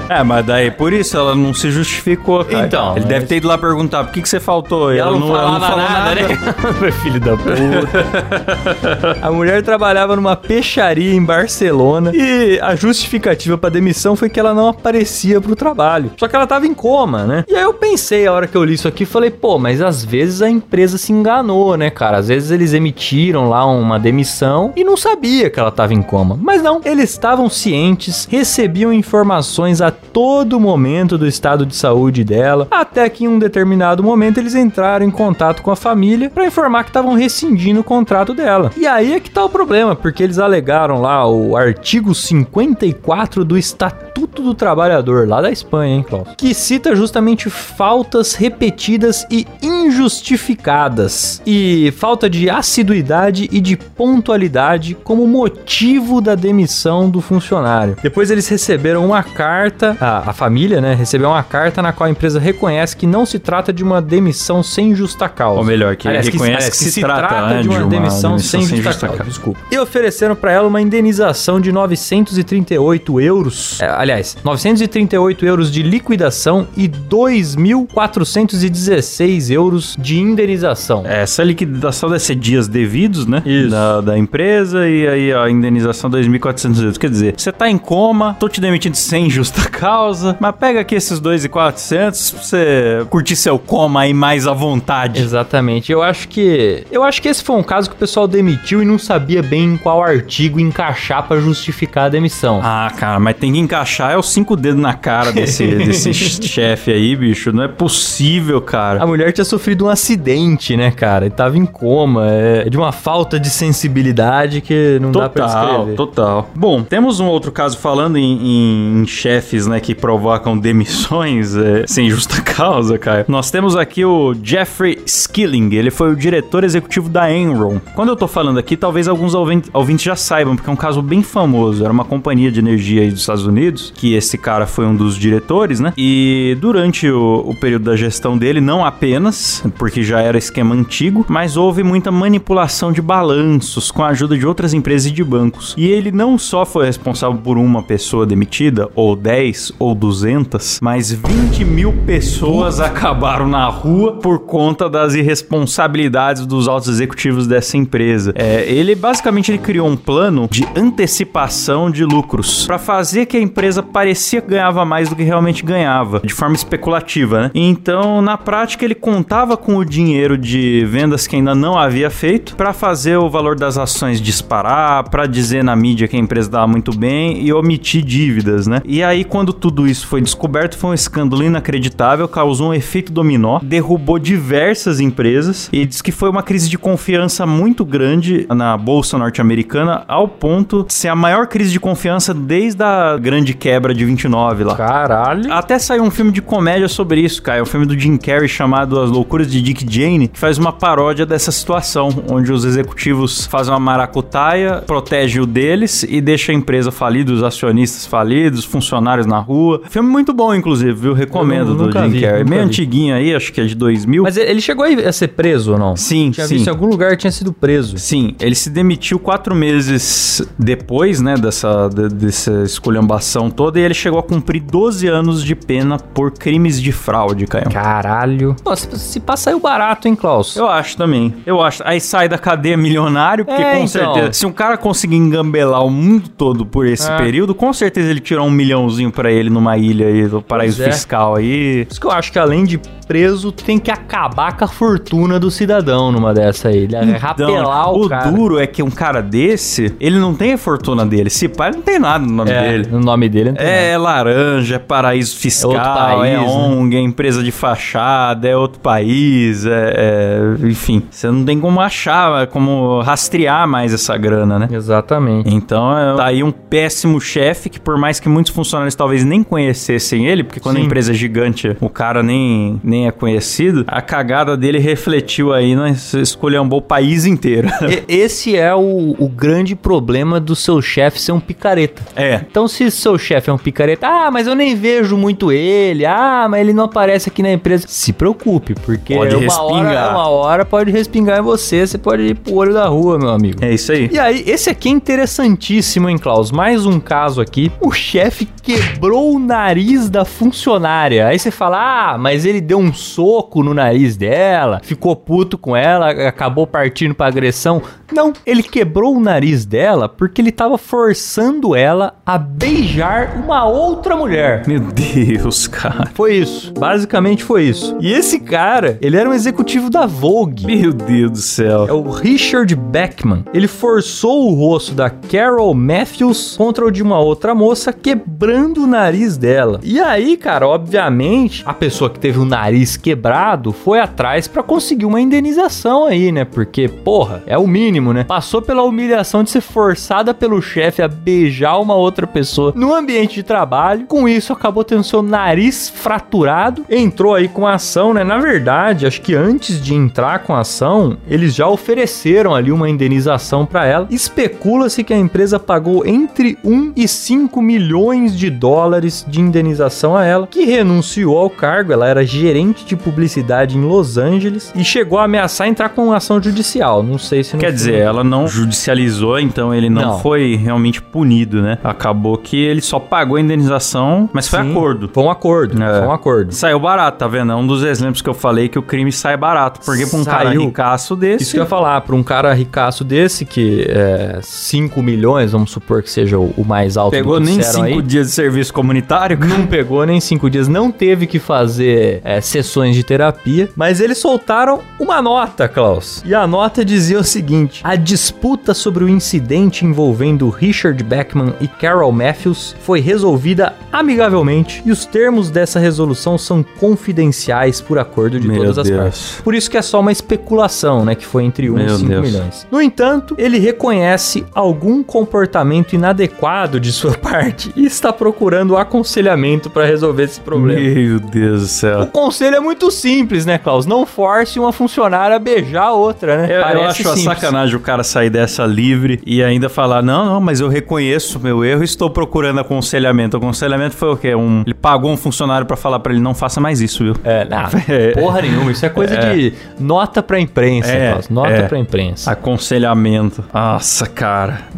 [0.08, 2.66] É, mas daí por isso ela não se justificou, cara.
[2.66, 4.94] Então, Ele mas- deve ter ido lá perguntar por que, que você faltou.
[4.94, 6.92] E ela não, falava falou nada, né?
[7.02, 9.18] Filho da puta.
[9.20, 14.54] a mulher trabalhava numa peixaria em Barcelona e a justificativa pra demissão foi que ela
[14.54, 16.12] não aparecia pro trabalho.
[16.16, 17.44] Só que ela tava em coma, né?
[17.48, 20.02] E aí eu pensei, a hora que eu li isso aqui, falei, pô, mas às
[20.02, 22.16] vezes a empresa se enganou, né, cara?
[22.16, 26.38] Às vezes eles emitiram lá uma demissão e não sabia que ela tava em coma.
[26.40, 32.66] Mas não, eles estavam cientes, recebiam informações a todo momento do estado de saúde dela,
[32.70, 36.84] até que em um determinado momento eles entraram em contato com a família para informar
[36.84, 38.70] que estavam rescindindo o contrato dela.
[38.78, 43.58] E aí é que tá o problema, porque eles alegaram lá o artigo 54 do
[43.58, 46.28] Estatuto do Trabalhador, lá da Espanha, hein, Klaus?
[46.38, 55.26] Que cita justamente faltas repetidas e injustificadas e falta de assiduidade e de pontualidade como
[55.26, 57.96] motivo da demissão do funcionário.
[58.00, 62.10] Depois eles receberam uma carta, a, a família, né, recebeu uma carta na qual a
[62.10, 65.58] empresa reconhece que não se trata de uma demissão sem justa causa.
[65.58, 68.36] Ou melhor, que Aliás, reconhece aliás, que se trata, né, de uma, de uma demissão,
[68.36, 69.18] demissão sem, sem justa, justa causa.
[69.18, 69.32] causa.
[69.32, 69.58] Desculpa.
[69.68, 73.80] E ofereceram para ela uma indenização de 938 euros.
[73.80, 81.02] É, aliás, 938 euros de liquidação e 2.416 euros de indenização.
[81.06, 83.42] Essa liquidação deve ser dias devidos, né?
[83.44, 83.70] Isso.
[83.70, 86.98] Da, da empresa e aí a indenização 2.400 euros.
[86.98, 90.94] Quer dizer, você tá em coma, tô te demitindo sem justa causa, mas pega aqui
[90.94, 95.20] esses 2.400 pra você curtir seu coma aí mais à vontade.
[95.20, 95.90] Exatamente.
[95.90, 98.84] Eu acho que eu acho que esse foi um caso que o pessoal demitiu e
[98.84, 102.60] não sabia bem em qual artigo encaixar para justificar a demissão.
[102.62, 106.92] Ah, cara, mas tem que encaixar é os cinco dedos na cara desse, desse chefe
[106.92, 107.52] aí, bicho.
[107.52, 109.06] Não é possível, A cara.
[109.14, 111.26] Mulher tinha sofrido um acidente, né, cara?
[111.26, 112.26] E tava em coma.
[112.30, 115.96] É de uma falta de sensibilidade que não dá pra Total, descrever.
[115.96, 116.50] total.
[116.54, 121.84] Bom, temos um outro caso falando em, em- em chefes, né, que provocam demissões é,
[121.86, 123.24] sem justa causa, cara.
[123.28, 127.78] Nós temos aqui o Jeffrey Skilling, ele foi o diretor executivo da Enron.
[127.94, 131.22] Quando eu tô falando aqui, talvez alguns ouvintes já saibam, porque é um caso bem
[131.22, 131.84] famoso.
[131.84, 135.16] Era uma companhia de energia aí dos Estados Unidos, que esse cara foi um dos
[135.16, 135.92] diretores, né?
[135.96, 140.74] E durante o, o período da gestão dele, não apenas apenas, porque já era esquema
[140.74, 145.22] antigo, mas houve muita manipulação de balanços com a ajuda de outras empresas e de
[145.22, 145.74] bancos.
[145.76, 151.12] E ele não só foi responsável por uma pessoa demitida, ou 10, ou 200, mas
[151.12, 158.32] 20 mil pessoas acabaram na rua por conta das irresponsabilidades dos altos executivos dessa empresa.
[158.34, 163.40] É, ele basicamente ele criou um plano de antecipação de lucros para fazer que a
[163.40, 167.50] empresa parecia que ganhava mais do que realmente ganhava, de forma especulativa, né?
[167.54, 172.56] Então, na prática, ele contava com o dinheiro de vendas que ainda não havia feito
[172.56, 176.66] para fazer o valor das ações disparar, para dizer na mídia que a empresa dava
[176.66, 178.80] muito bem e omitir dívidas, né?
[178.84, 183.58] E aí, quando tudo isso foi descoberto, foi um escândalo inacreditável, causou um efeito dominó,
[183.62, 189.16] derrubou diversas empresas e diz que foi uma crise de confiança muito grande na bolsa
[189.18, 194.04] norte-americana, ao ponto de ser a maior crise de confiança desde a grande quebra de
[194.04, 194.76] 29 lá.
[194.76, 195.52] Caralho.
[195.52, 197.58] Até saiu um filme de comédia sobre isso, cara.
[197.58, 200.72] É um filme do Jim Carrey chamado As Loucuras de Dick Jane, que faz uma
[200.72, 206.54] paródia dessa situação, onde os executivos fazem uma maracutaia, protege o deles e deixa a
[206.54, 209.82] empresa falida, os acionistas falidos, funcionários na rua.
[209.88, 211.12] Filme muito bom, inclusive, viu?
[211.14, 212.44] Recomendo Eu do Jim vi, Carrey.
[212.44, 212.66] Meio vi.
[212.68, 214.22] antiguinho aí, acho que é de 2000.
[214.22, 215.96] Mas ele chegou a ser preso ou não?
[215.96, 216.54] Sim, Tinha sim.
[216.56, 217.98] visto em algum lugar tinha sido preso.
[217.98, 223.94] Sim, ele se demitiu quatro meses depois, né, dessa, de- dessa esculhambação toda, e ele
[223.94, 227.70] chegou a cumprir 12 anos de pena por crimes de fraude, Caio.
[227.70, 228.56] Caralho.
[228.64, 230.56] Pô, se, se passa aí o barato, hein, Klaus?
[230.56, 231.34] Eu acho também.
[231.44, 231.82] Eu acho.
[231.84, 233.86] Aí sai da cadeia milionário, porque É, com então.
[233.88, 237.16] certeza, se um cara conseguir engambelar o mundo todo por esse É.
[237.18, 240.86] período, com certeza ele tirou um milhãozinho pra ele numa ilha aí, do paraíso é.
[240.90, 241.84] fiscal aí.
[241.84, 245.38] Por isso que eu acho que além de preso, tem que acabar com a fortuna
[245.38, 246.72] do cidadão numa dessa.
[246.72, 248.30] Ele é rapelar o, Então, o cara.
[248.30, 251.28] duro é que um cara desse, ele não tem a fortuna dele.
[251.28, 252.88] Se pai não tem nada no nome É, dele.
[252.92, 253.76] o nome dele não tem nada.
[253.78, 256.46] É laranja, é paraíso fiscal, outro país, é né?
[256.46, 261.02] ONG, é empresa de fachada, é outro país, é, é- enfim.
[261.10, 264.68] Você não tem como achar, como rastrear mais essa grana, né?
[264.70, 265.52] Exatamente.
[265.54, 269.42] Então, é, tá aí um péssimo chefe que, por mais que muitos funcionários talvez nem
[269.42, 270.82] conhecessem ele, porque quando Sim.
[270.82, 275.74] a empresa é gigante, o cara nem, nem é conhecido, a cagada dele refletiu aí,
[275.76, 275.94] né?
[276.14, 277.68] Escolhambou o país inteiro.
[278.08, 282.02] Esse é o, o grande problema do seu chefe ser um picareta.
[282.16, 282.40] é.
[282.50, 286.46] Então, se seu chefe é um picareta, ah, mas eu nem vejo muito ele, ah,
[286.48, 287.84] mas ele não aparece aqui na empresa.
[287.88, 288.12] Se
[288.44, 290.10] preocupe, porque Pode uma hora, respingar.
[290.10, 293.64] uma hora pode respingar em você, você pode ir pro olho da rua, meu amigo.
[293.64, 294.10] É isso aí.
[294.12, 296.50] E aí, esse aqui é interessantíssimo, hein, Klaus?
[296.52, 297.72] Mais um caso aqui.
[297.80, 301.26] O chefe quebrou o nariz da funcionária.
[301.26, 305.74] Aí você fala, ah, mas ele deu um soco no nariz dela, ficou puto com
[305.76, 307.82] ela, acabou partindo pra agressão.
[308.12, 314.14] Não, ele quebrou o nariz dela porque ele tava forçando ela a beijar uma outra
[314.16, 314.62] mulher.
[314.66, 316.10] Meu Deus, cara.
[316.14, 316.72] Foi isso.
[316.74, 317.96] Basicamente foi isso.
[318.00, 320.66] E esse cara, ele era um executivo da Vogue.
[320.66, 321.86] Meu Deus do céu.
[321.88, 323.44] É o Richard Beckman.
[323.52, 328.86] Ele forçou o rosto da Carol Matthews contra o de uma outra moça, quebrando o
[328.86, 329.80] nariz dela.
[329.82, 335.06] E aí, cara, obviamente, a pessoa que teve o nariz quebrado foi atrás pra conseguir
[335.06, 336.44] uma indenização aí, né?
[336.44, 338.24] Porque, porra, é o mínimo, né?
[338.24, 343.34] Passou pela humilhação de ser forçada pelo chefe a beijar uma outra pessoa no ambiente
[343.34, 344.06] de trabalho.
[344.06, 346.84] Com isso, acabou tendo seu nariz fraturado.
[346.88, 348.23] Entrou aí com a ação, né?
[348.24, 352.88] Na verdade, acho que antes de entrar com a ação, eles já ofereceram ali uma
[352.88, 354.06] indenização pra ela.
[354.10, 360.24] Especula-se que a empresa pagou entre 1 e 5 milhões de dólares de indenização a
[360.24, 361.92] ela, que renunciou ao cargo.
[361.92, 366.42] Ela era gerente de publicidade em Los Angeles e chegou a ameaçar entrar com ação
[366.42, 367.02] judicial.
[367.02, 370.18] Não sei se no Quer dizer, ela não judicializou, então ele não, Não.
[370.18, 371.78] foi realmente punido, né?
[371.84, 375.10] Acabou que ele só pagou a indenização, mas foi Sim, acordo.
[375.12, 375.82] Foi um acordo.
[375.82, 375.98] É.
[375.98, 376.52] Foi um acordo.
[376.52, 377.52] Saiu barato, tá vendo?
[377.52, 379.80] É um dos exemplos que eu falei que o crime sai barato.
[379.84, 380.66] Porque pra um cara Saiu.
[380.66, 381.44] ricaço desse.
[381.44, 385.70] Isso que eu ia falar, pra um cara ricaço desse, que é 5 milhões, vamos
[385.70, 388.02] supor que seja o, o mais alto Pegou nem disseram cinco aí.
[388.02, 389.54] dias de serviço comunitário, cara.
[389.54, 394.18] Não pegou nem cinco dias, não teve que fazer é, sessões de terapia, mas eles
[394.18, 396.22] soltaram uma nota, Klaus.
[396.24, 401.68] E a nota dizia o seguinte: a disputa sobre o incidente envolvendo Richard Beckman e
[401.68, 408.46] Carol Matthews foi resolvida amigavelmente e os termos dessa resolução são confidenciais por acordo de
[408.46, 409.00] Meu todas as Deus.
[409.00, 409.40] partes.
[409.42, 411.14] Por isso que é só uma especulação, né?
[411.14, 412.26] Que foi entre 1 Meu e 5 Deus.
[412.30, 412.66] milhões.
[412.70, 419.84] No entanto, ele reconhece algum comportamento inadequado de sua parte e está procurando aconselhamento para
[419.86, 420.80] resolver esse problema.
[420.80, 422.06] Meu Deus do O céu.
[422.06, 423.86] conselho é muito simples, né, Klaus?
[423.86, 426.46] Não force uma funcionária a beijar a outra, né?
[426.48, 427.22] Eu, eu acho a simples.
[427.24, 431.64] sacanagem o cara sair dessa livre e ainda falar: não, não, mas eu reconheço meu
[431.64, 433.36] erro e estou procurando aconselhamento.
[433.36, 434.34] O aconselhamento foi o quê?
[434.34, 437.14] Um, ele pagou um funcionário pra falar pra ele: não faça mais isso, viu?
[437.24, 437.64] É, não.
[438.14, 441.20] Porra nenhuma, isso é coisa de nota pra imprensa, É.
[441.30, 441.62] Nota é.
[441.62, 442.30] pra imprensa.
[442.30, 443.44] Aconselhamento.
[443.52, 444.60] Nossa, cara.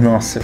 [0.00, 0.40] Nossa.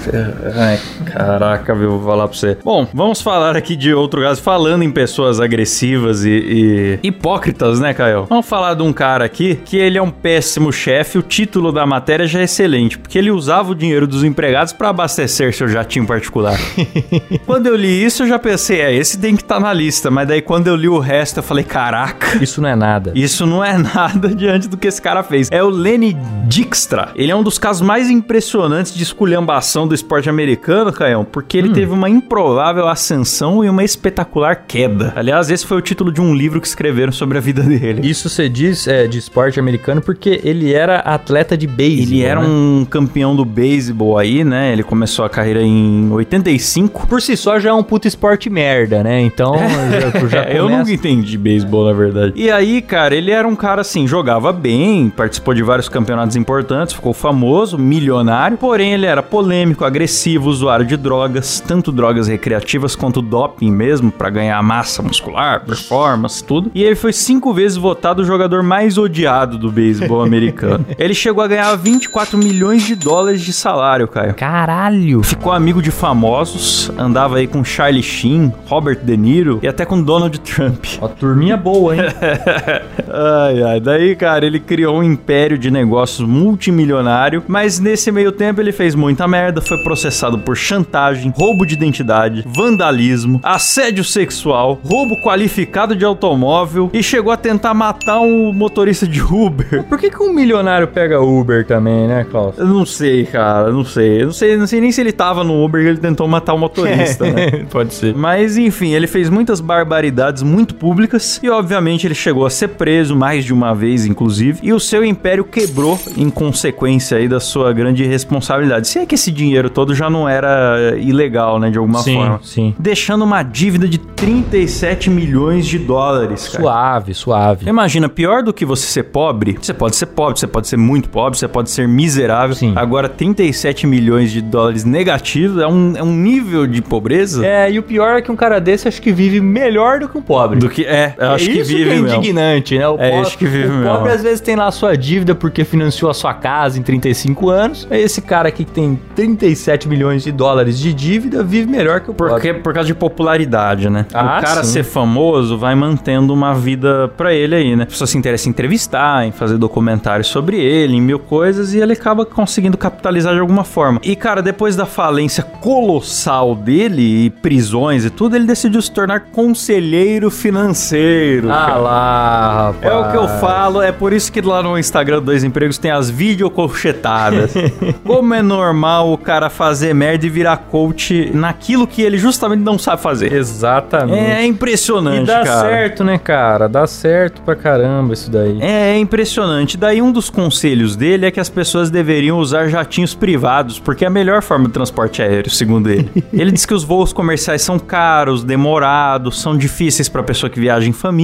[0.54, 1.98] Ai, caraca, viu?
[1.98, 2.56] Vou falar pra você.
[2.64, 4.42] Bom, vamos falar aqui de outro caso.
[4.42, 8.26] Falando em pessoas agressivas e, e hipócritas, né, Caio?
[8.28, 11.18] Vamos falar de um cara aqui que ele é um péssimo chefe.
[11.18, 14.90] O título da matéria já é excelente, porque ele usava o dinheiro dos empregados pra
[14.90, 16.58] abastecer seu jatinho particular.
[17.46, 20.10] quando eu li isso, eu já pensei, é, esse tem que estar na lista.
[20.10, 22.42] Mas daí quando eu li o resto, eu falei, caraca.
[22.42, 23.12] Isso não é nada.
[23.14, 25.48] Isso não é nada diante do que esse cara fez.
[25.52, 27.10] É o Lenny Dijkstra.
[27.14, 31.70] Ele é um dos casos mais impressionantes de esculhambação do esporte americano, Caião, porque ele
[31.74, 35.12] teve uma improvável ascensão e uma espetacular queda.
[35.14, 38.08] Aliás, esse foi o título de um livro que escreveram sobre a vida dele.
[38.08, 42.06] Isso você diz é, de esporte americano porque ele era atleta de beisebol.
[42.06, 42.46] Ele era né?
[42.48, 44.72] um campeão do beisebol aí, né?
[44.72, 47.06] Ele começou a carreira em 85.
[47.06, 49.20] Por si só já é um puto esporte merda, né?
[49.20, 49.54] Então
[50.22, 52.32] já, já É, eu começa- nunca entendi beisebol, na verdade.
[52.36, 56.94] E aí, cara, ele era um cara assim, jogava bem, participou de vários campeonatos importantes,
[56.94, 63.20] ficou famoso, milionário, porém ele era polêmico, agressivo, usuário de drogas, tanto drogas recreativas quanto
[63.20, 66.70] doping mesmo, pra ganhar massa muscular, performance, tudo.
[66.74, 70.84] E ele foi cinco vezes votado o jogador mais odiado do beisebol americano.
[70.98, 74.34] ele chegou a ganhar 24 milhões de dólares de salário, Caio.
[74.34, 75.22] Caralho!
[75.22, 80.02] Ficou amigo de famosos, andava aí com Charlie Sheen, Robert De Niro e até com
[80.02, 80.84] Donald Trump.
[81.00, 82.02] Ó, turminha boa, hein?
[83.08, 83.80] Ai, ai.
[83.80, 88.94] Daí, cara, ele criou um império de negócios multimilionário, mas nesse meio tempo ele fez
[88.94, 96.04] muita merda, foi processado por chantagem, roubo de identidade, vandalismo, assédio sexual, roubo qualificado de
[96.04, 99.84] automóvel e chegou a tentar matar um motorista de Uber.
[99.88, 102.58] Por que, que um milionário pega Uber também, né, Klaus?
[102.58, 104.22] Eu não sei, cara, não sei.
[104.22, 106.54] Eu não sei, não sei nem se ele tava no Uber e ele tentou matar
[106.54, 107.64] o motorista, né?
[107.70, 108.14] Pode ser.
[108.14, 113.14] Mas enfim, ele fez muitas barbaridades muito públicas e obviamente ele chegou a ser preso
[113.14, 117.72] mais de uma vez, inclusive, e o seu império quebrou em consequência aí da sua
[117.72, 118.88] grande responsabilidade.
[118.88, 122.14] Se é que esse dinheiro todo já não era eh, ilegal, né, de alguma sim,
[122.14, 122.40] forma.
[122.42, 122.74] sim.
[122.78, 126.62] Deixando uma dívida de 37 milhões de dólares, cara.
[126.62, 127.68] Suave, suave.
[127.68, 131.08] Imagina, pior do que você ser pobre, você pode ser pobre, você pode ser muito
[131.08, 132.54] pobre, você pode ser miserável.
[132.56, 132.72] Sim.
[132.74, 137.78] Agora, 37 milhões de dólares negativos é um, é um nível de pobreza É, e
[137.78, 140.58] o pior é que um cara desse acho que vive melhor do que um pobre.
[140.58, 140.84] do que.
[140.84, 142.88] É, eu acho é que isso vive que é indignante, né?
[142.88, 143.84] O É pobre, isso que vive o mesmo.
[143.84, 147.48] pobre às vezes tem lá a sua dívida porque financiou a sua casa em 35
[147.48, 147.86] anos.
[147.90, 152.10] Aí Esse cara aqui que tem 37 milhões de dólares de dívida vive melhor que
[152.10, 152.32] o pobre.
[152.34, 154.06] Porque, por causa de popularidade, né?
[154.12, 154.72] Ah, o cara sim.
[154.72, 157.84] ser famoso vai mantendo uma vida pra ele aí, né?
[157.84, 161.78] A pessoa se interessa em entrevistar, em fazer documentários sobre ele, em mil coisas, e
[161.78, 164.00] ele acaba conseguindo capitalizar de alguma forma.
[164.02, 169.20] E, cara, depois da falência colossal dele e prisões e tudo, ele decidiu se tornar
[169.32, 171.25] conselheiro financeiro.
[171.50, 171.76] Ah cara.
[171.78, 172.92] lá, rapaz.
[172.92, 175.78] É o que eu falo, é por isso que lá no Instagram do Dois Empregos
[175.78, 177.52] tem as videocolchetadas.
[178.04, 182.78] Como é normal o cara fazer merda e virar coach naquilo que ele justamente não
[182.78, 183.32] sabe fazer.
[183.32, 184.18] Exatamente.
[184.18, 185.60] É impressionante, e dá cara.
[185.60, 186.68] certo, né, cara?
[186.68, 188.58] Dá certo pra caramba isso daí.
[188.60, 189.76] É, é impressionante.
[189.76, 194.08] Daí um dos conselhos dele é que as pessoas deveriam usar jatinhos privados, porque é
[194.08, 196.10] a melhor forma de transporte aéreo, segundo ele.
[196.32, 200.88] ele diz que os voos comerciais são caros, demorados, são difíceis pra pessoa que viaja
[200.88, 201.15] em família.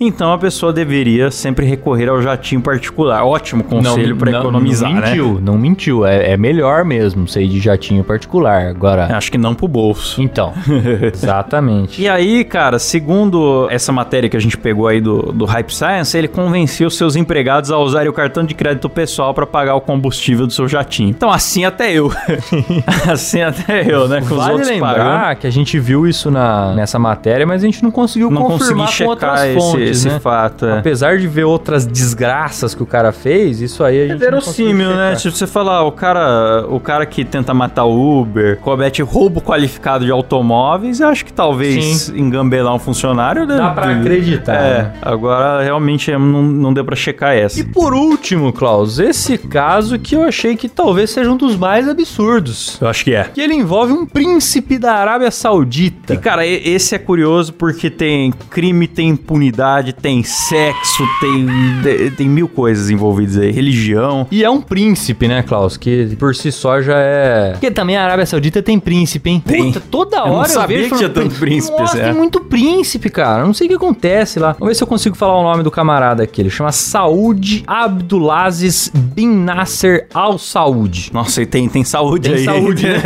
[0.00, 3.24] Então a pessoa deveria sempre recorrer ao jatinho particular.
[3.24, 5.06] Ótimo conselho pra economizar, não né?
[5.08, 8.66] mentiu, Não mentiu, é, é melhor mesmo ser de jatinho particular.
[8.66, 10.20] Agora, Acho que não pro bolso.
[10.22, 10.52] então,
[11.14, 12.00] exatamente.
[12.00, 16.16] E aí, cara, segundo essa matéria que a gente pegou aí do, do Hype Science,
[16.16, 20.46] ele convenceu seus empregados a usarem o cartão de crédito pessoal pra pagar o combustível
[20.46, 21.10] do seu jatinho.
[21.10, 22.12] Então, assim até eu.
[23.10, 24.20] assim até eu, né?
[24.20, 25.36] Com os Vale outros lembrar pagando.
[25.40, 28.86] que a gente viu isso na, nessa matéria, mas a gente não conseguiu Não confirmar
[28.86, 30.20] consegui com outras checar esse, fontes, esse né?
[30.20, 30.66] fato.
[30.66, 30.78] É.
[30.78, 34.30] Apesar de ver outras desgraças que o cara fez, isso aí a É gente conseguiu
[34.30, 35.14] verossímil, né?
[35.16, 40.04] Tipo, você falar, o cara, o cara que tenta matar o Uber, comete roubo qualificado
[40.04, 43.46] de automóveis, eu acho que talvez engambelar um funcionário...
[43.46, 44.92] Dá pra acreditar, É, né?
[45.02, 47.60] agora realmente é, não, não deu pra checar essa.
[47.60, 51.88] E por último, Klaus, esse caso que eu achei que talvez seja um dos mais
[51.88, 52.78] absurdos.
[52.80, 53.24] Eu acho que é.
[53.24, 56.14] Que ele envolve um príncipe da Arábia Saudita.
[56.14, 62.48] E, cara, esse é curioso porque tem crime, tem impunidade, tem sexo, tem, tem mil
[62.48, 63.52] coisas envolvidas aí.
[63.52, 64.26] Religião.
[64.30, 65.76] E é um príncipe, né, Klaus?
[65.76, 67.52] Que por si só já é.
[67.52, 69.42] Porque também a Arábia Saudita tem príncipe, hein?
[69.44, 69.72] Tem.
[69.72, 72.04] Puta, toda Eu não hora eu, sabia vejo que tinha tanto príncipe, Nossa, é.
[72.04, 73.44] tem muito príncipe, cara.
[73.44, 74.52] Não sei o que acontece lá.
[74.52, 76.42] Vamos ver se eu consigo falar o nome do camarada aqui.
[76.42, 81.10] Ele chama Saud Abdulaziz Bin Nasser Al Saud.
[81.12, 82.44] Nossa, e tem, tem saúde Tem aí.
[82.44, 83.00] saúde, né?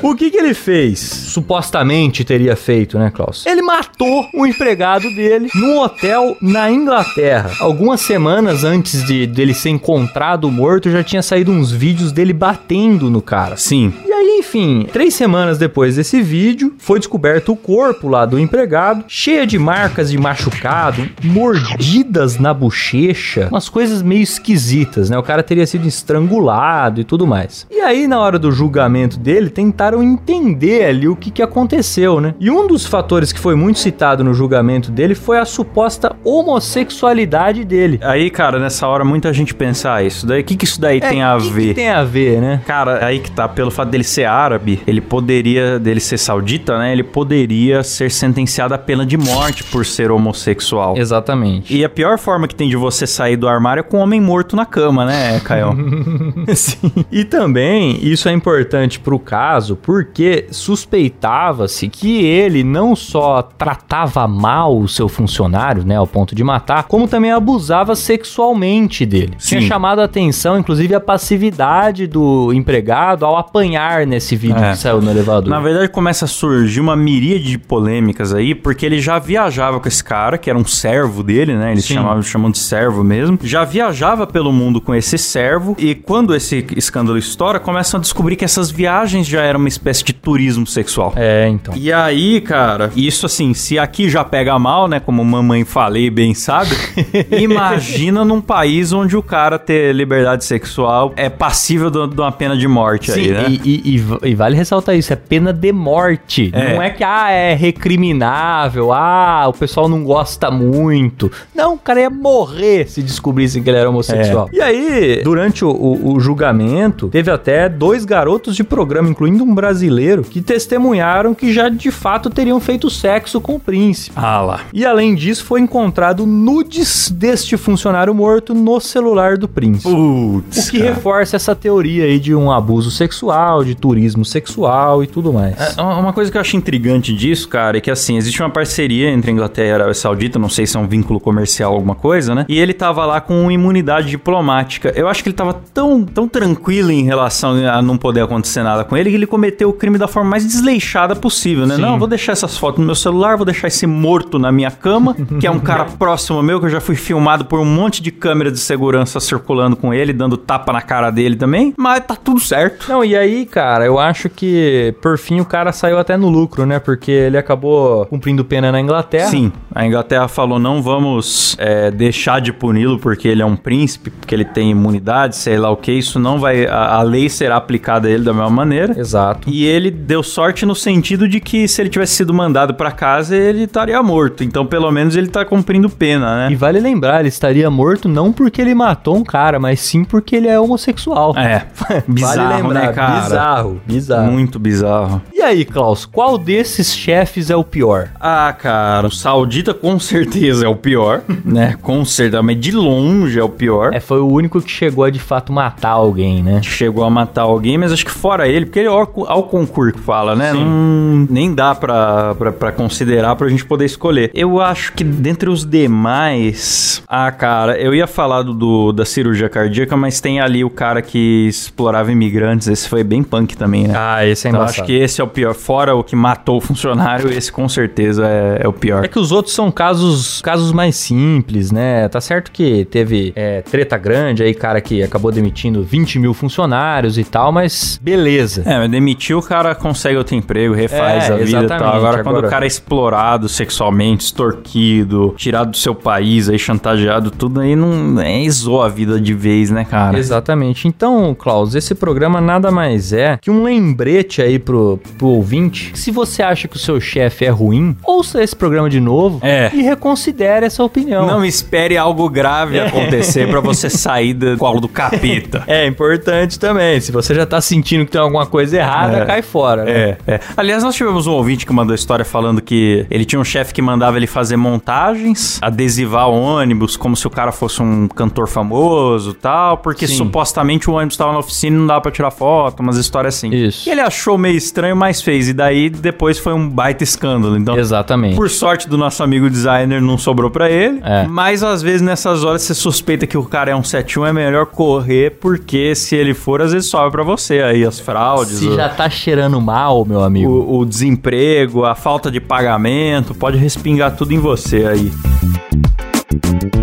[0.02, 0.98] o que que ele fez?
[0.98, 3.46] Supostamente teria feito, né, Klaus?
[3.46, 7.50] Ele matou um empregado dele num hotel na Inglaterra.
[7.60, 13.10] Algumas semanas antes de dele ser encontrado morto, já tinha saído uns vídeos dele batendo
[13.10, 13.56] no cara.
[13.56, 13.92] Sim.
[14.20, 19.46] Aí, enfim, três semanas depois desse vídeo, foi descoberto o corpo lá do empregado, cheia
[19.46, 25.16] de marcas de machucado, mordidas na bochecha, umas coisas meio esquisitas, né?
[25.16, 27.66] O cara teria sido estrangulado e tudo mais.
[27.70, 32.34] E aí, na hora do julgamento dele, tentaram entender ali o que, que aconteceu, né?
[32.38, 37.64] E um dos fatores que foi muito citado no julgamento dele foi a suposta homossexualidade
[37.64, 37.98] dele.
[38.02, 41.00] Aí, cara, nessa hora muita gente pensa, ah, isso daí, o que, que isso daí
[41.00, 41.68] tem É, a que ver?
[41.68, 42.60] Que tem a ver, né?
[42.66, 46.92] Cara, aí que tá, pelo fato dele ser árabe, ele poderia, dele ser saudita, né?
[46.92, 50.96] Ele poderia ser sentenciado à pena de morte por ser homossexual.
[50.96, 51.74] Exatamente.
[51.74, 54.20] E a pior forma que tem de você sair do armário é com um homem
[54.20, 55.70] morto na cama, né, Caio?
[56.54, 56.92] Sim.
[57.10, 64.78] E também isso é importante pro caso porque suspeitava-se que ele não só tratava mal
[64.78, 69.34] o seu funcionário, né, ao ponto de matar, como também abusava sexualmente dele.
[69.38, 69.66] Tinha Sim.
[69.66, 74.72] chamado a atenção, inclusive, a passividade do empregado ao apanhar nesse vídeo É.
[74.72, 75.48] que saiu no elevador.
[75.50, 79.88] Na verdade, começa a surgir uma miríade de polêmicas aí, porque ele já viajava com
[79.88, 81.72] esse cara, que era um servo dele, né?
[81.72, 81.94] Eles Sim.
[81.94, 83.38] chamavam, chamam de servo mesmo.
[83.42, 88.36] Já viajava pelo mundo com esse servo, e quando esse escândalo estoura, começam a descobrir
[88.36, 91.12] que essas viagens já eram uma espécie de turismo sexual.
[91.16, 91.74] É, então.
[91.76, 95.00] E aí, cara, isso assim, se aqui já pega mal, né?
[95.00, 96.70] Como mamãe falei bem sabe,
[97.40, 102.66] imagina num país onde o cara ter liberdade sexual é passível de uma pena de
[102.68, 103.46] morte aí, Sim, né?
[103.48, 106.50] e, e- e e vale ressaltar isso, é pena de morte.
[106.52, 106.74] É.
[106.74, 111.30] Não é que, ah, é recriminável, ah, o pessoal não gosta muito.
[111.54, 114.48] Não, o cara ia morrer se descobrissem que ele era homossexual.
[114.52, 114.56] É.
[114.56, 119.54] E aí, durante o, o- o julgamento, teve até dois garotos de programa, incluindo um
[119.54, 124.12] brasileiro, que testemunharam que já de fato teriam feito sexo com o príncipe.
[124.16, 124.60] Ah lá.
[124.72, 129.92] E além disso, foi encontrado nudes deste funcionário morto no celular do príncipe.
[129.92, 130.94] Putz, O que cara.
[130.94, 135.56] reforça essa teoria aí de um abuso sexual, de turismo sexual e tudo mais.
[135.76, 139.10] É, Uma coisa que eu acho intrigante disso, cara, é que assim, existe uma parceria
[139.10, 141.94] entre a Inglaterra e a Arábia Saudita, não sei se é um vínculo comercial alguma
[141.94, 142.44] coisa, né?
[142.48, 144.92] E ele tava lá com imunidade diplomática.
[144.94, 148.84] Eu acho que ele tava tão, tão tranquilo em relação a não poder acontecer nada
[148.84, 151.76] com ele que ele cometeu o crime da forma mais desleixada possível, né?
[151.76, 151.82] Sim.
[151.82, 155.14] Não, vou deixar essas fotos no meu celular, vou deixar esse morto na minha cama,
[155.38, 158.10] que é um cara próximo meu, que eu já fui filmado por um monte de
[158.10, 162.40] câmeras de segurança circulando com ele, dando tapa na cara dele também, mas tá tudo
[162.40, 162.86] certo.
[162.88, 166.66] Não, e aí, cara, eu acho que por fim o cara saiu até no lucro,
[166.66, 166.78] né?
[166.78, 169.28] Porque ele acabou cumprindo pena na Inglaterra.
[169.28, 174.10] Sim, a Inglaterra falou não vamos é, deixar de puni-lo porque ele é um príncipe,
[174.10, 177.56] porque ele tem imunidade, sei lá o que, isso não vai, a, a lei será
[177.56, 178.98] aplicada a ele da mesma maneira.
[178.98, 179.48] Exato.
[179.48, 183.36] E ele deu sorte no sentido de que se ele tivesse sido mandado pra casa,
[183.36, 184.42] ele estaria morto.
[184.44, 186.56] Então, pelo menos ele tá cumprindo pena, E né?
[186.56, 190.48] vale lembrar, ele estaria morto não porque ele matou um cara, mas sim porque ele
[190.48, 191.34] é homossexual.
[191.36, 191.66] É,
[192.08, 193.20] bizarro, vale lembrar, né, cara?
[193.20, 193.49] bizarro,
[193.86, 194.30] bizarro.
[194.32, 195.22] Muito bizarro.
[195.32, 198.08] E aí, Klaus, qual desses chefes é o pior?
[198.20, 201.76] Ah, cara, o saudita com certeza é o pior, né?
[201.82, 203.92] Com certeza, mas de longe é o pior.
[203.94, 206.60] É, foi o único que chegou a de fato matar alguém, né?
[206.62, 209.92] chegou a matar alguém, mas acho que fora ele, porque ele é ao, ao concurso
[209.94, 210.52] que fala, né?
[210.52, 214.30] Não, nem dá pra, pra, pra considerar pra gente poder escolher.
[214.34, 217.02] Eu acho que dentre os demais.
[217.08, 221.02] Ah, cara, eu ia falar do, do- da cirurgia cardíaca, mas tem ali o cara
[221.02, 222.68] que explorava imigrantes.
[222.68, 223.94] Esse foi bem punk também, né?
[223.96, 225.54] Ah, esse é Então acho que esse é o pior.
[225.54, 229.04] Fora o que matou o funcionário, esse com certeza é, é o pior.
[229.04, 232.08] É que os outros são casos, casos mais simples, né?
[232.08, 237.18] Tá certo que teve é, treta grande aí, cara que acabou demitindo 20 mil funcionários
[237.18, 238.62] e tal, mas beleza.
[238.66, 241.62] É, mas demitir o cara consegue outro emprego, refaz É, a vida e tal.
[241.64, 246.58] exatamente, Agora, quando agora- o cara é explorado sexualmente, extorquido, tirado do seu país, aí
[246.58, 250.18] chantageado, tudo aí não é zoa a vida de vez, né, cara?
[250.18, 250.88] Exatamente.
[250.88, 255.90] Então, Klaus, esse programa nada mais é que um lembrete aí pro, pro ouvinte.
[255.92, 259.38] que Se você acha que o seu chefe é ruim, ouça esse programa de novo
[259.42, 259.70] É.
[259.74, 261.26] e reconsidere essa opinião.
[261.26, 265.64] Não espere algo grave acontecer pra você sair do colo do capeta.
[265.66, 267.00] É importante também.
[267.00, 269.24] Se você já tá sentindo que tem alguma coisa errada, É.
[269.26, 269.84] cai fora.
[269.84, 269.92] né?
[269.92, 270.40] É, é.
[270.56, 273.82] Aliás, nós tivemos um ouvinte que mandou história falando que ele tinha um chefe que
[273.82, 279.34] mandava ele fazer montagens, adesivar o ônibus como se o cara fosse um cantor famoso
[279.34, 280.16] tal, porque Sim.
[280.16, 283.50] supostamente o ônibus estava na oficina e não dava pra tirar foto, umas histórias assim.
[283.50, 283.88] Isso.
[283.88, 285.48] E ele achou meio estranho, mas fez.
[285.48, 287.56] E daí depois foi um baita escândalo.
[287.56, 288.36] Então, Exatamente.
[288.36, 291.00] por sorte do nosso amigo designer, não sobrou pra ele.
[291.02, 291.26] É.
[291.26, 294.66] Mas às vezes nessas horas você suspeita que o cara é um 71, é melhor
[294.66, 298.58] correr, porque se ele for, às vezes sobe pra você aí as fraudes.
[298.58, 300.50] Se o- já tá cheirando cheirando mal, meu amigo.
[300.50, 306.79] O, o desemprego, a falta de pagamento, pode respingar tudo em você aí.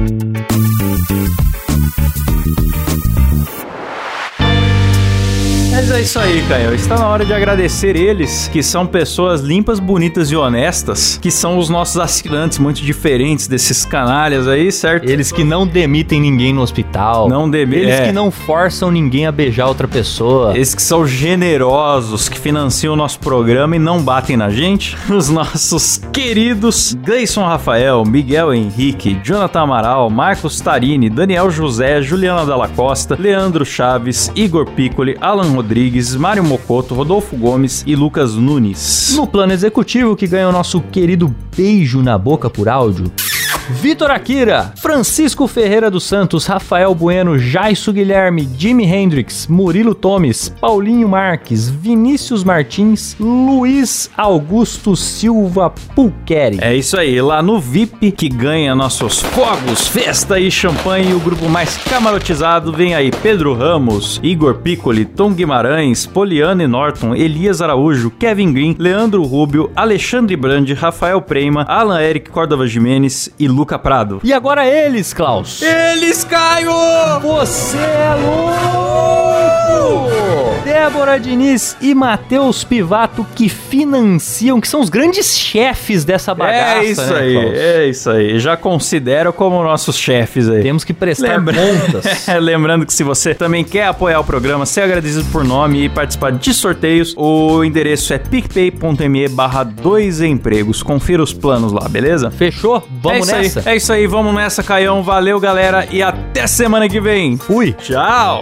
[6.07, 6.73] Isso aí, Caio.
[6.73, 11.57] Está na hora de agradecer eles, que são pessoas limpas, bonitas e honestas, que são
[11.57, 15.09] os nossos assinantes muito diferentes desses canalhas aí, certo?
[15.09, 17.27] Eles que não demitem ninguém no hospital.
[17.27, 17.83] Não demitem.
[17.83, 18.05] Eles é.
[18.05, 20.57] que não forçam ninguém a beijar outra pessoa.
[20.57, 24.95] Esses que são generosos, que financiam o nosso programa e não batem na gente.
[25.13, 32.69] Os nossos queridos Gleison Rafael, Miguel Henrique, Jonathan Amaral, Marcos Tarini, Daniel José, Juliana Dalla
[32.69, 39.13] Costa, Leandro Chaves, Igor Piccoli, Alan Rodrigues, Mário Mocoto, Rodolfo Gomes e Lucas Nunes.
[39.15, 43.11] No plano executivo, que ganha o nosso querido beijo na boca por áudio.
[43.70, 51.09] Vitor Akira, Francisco Ferreira dos Santos, Rafael Bueno, Jaisso Guilherme, Jimi Hendrix, Murilo Tomes, Paulinho
[51.09, 56.59] Marques, Vinícius Martins, Luiz Augusto Silva Pulqueri.
[56.61, 61.49] É isso aí, lá no VIP que ganha nossos fogos, festa e champanhe, o grupo
[61.49, 68.53] mais camarotizado vem aí Pedro Ramos, Igor Piccoli, Tom Guimarães, Poliane Norton, Elias Araújo, Kevin
[68.53, 74.19] Green, Leandro Rubio, Alexandre Brandi, Rafael Prema, Alan Eric Córdova Jimenez e Luca Prado.
[74.23, 75.63] E agora eles, Klaus.
[75.63, 76.71] Eles, Caio!
[77.23, 79.07] Você é louco!
[80.63, 86.85] Débora Diniz e Matheus Pivato que financiam, que são os grandes chefes dessa bagaça, É
[86.85, 87.53] isso né, aí, Klaus?
[87.57, 88.39] é isso aí.
[88.39, 90.61] Já considero como nossos chefes aí.
[90.61, 92.27] Temos que prestar Lembra- contas.
[92.41, 96.31] Lembrando que se você também quer apoiar o programa, ser agradecido por nome e participar
[96.33, 100.83] de sorteios, o endereço é picpay.me barra dois empregos.
[100.83, 102.29] Confira os planos lá, beleza?
[102.29, 102.85] Fechou?
[103.01, 103.69] Vamos é isso nessa?
[103.69, 105.03] Aí, é isso aí, vamos nessa, Caião.
[105.03, 107.37] Valeu, galera, e até semana que vem.
[107.37, 107.73] Fui.
[107.73, 108.41] Tchau!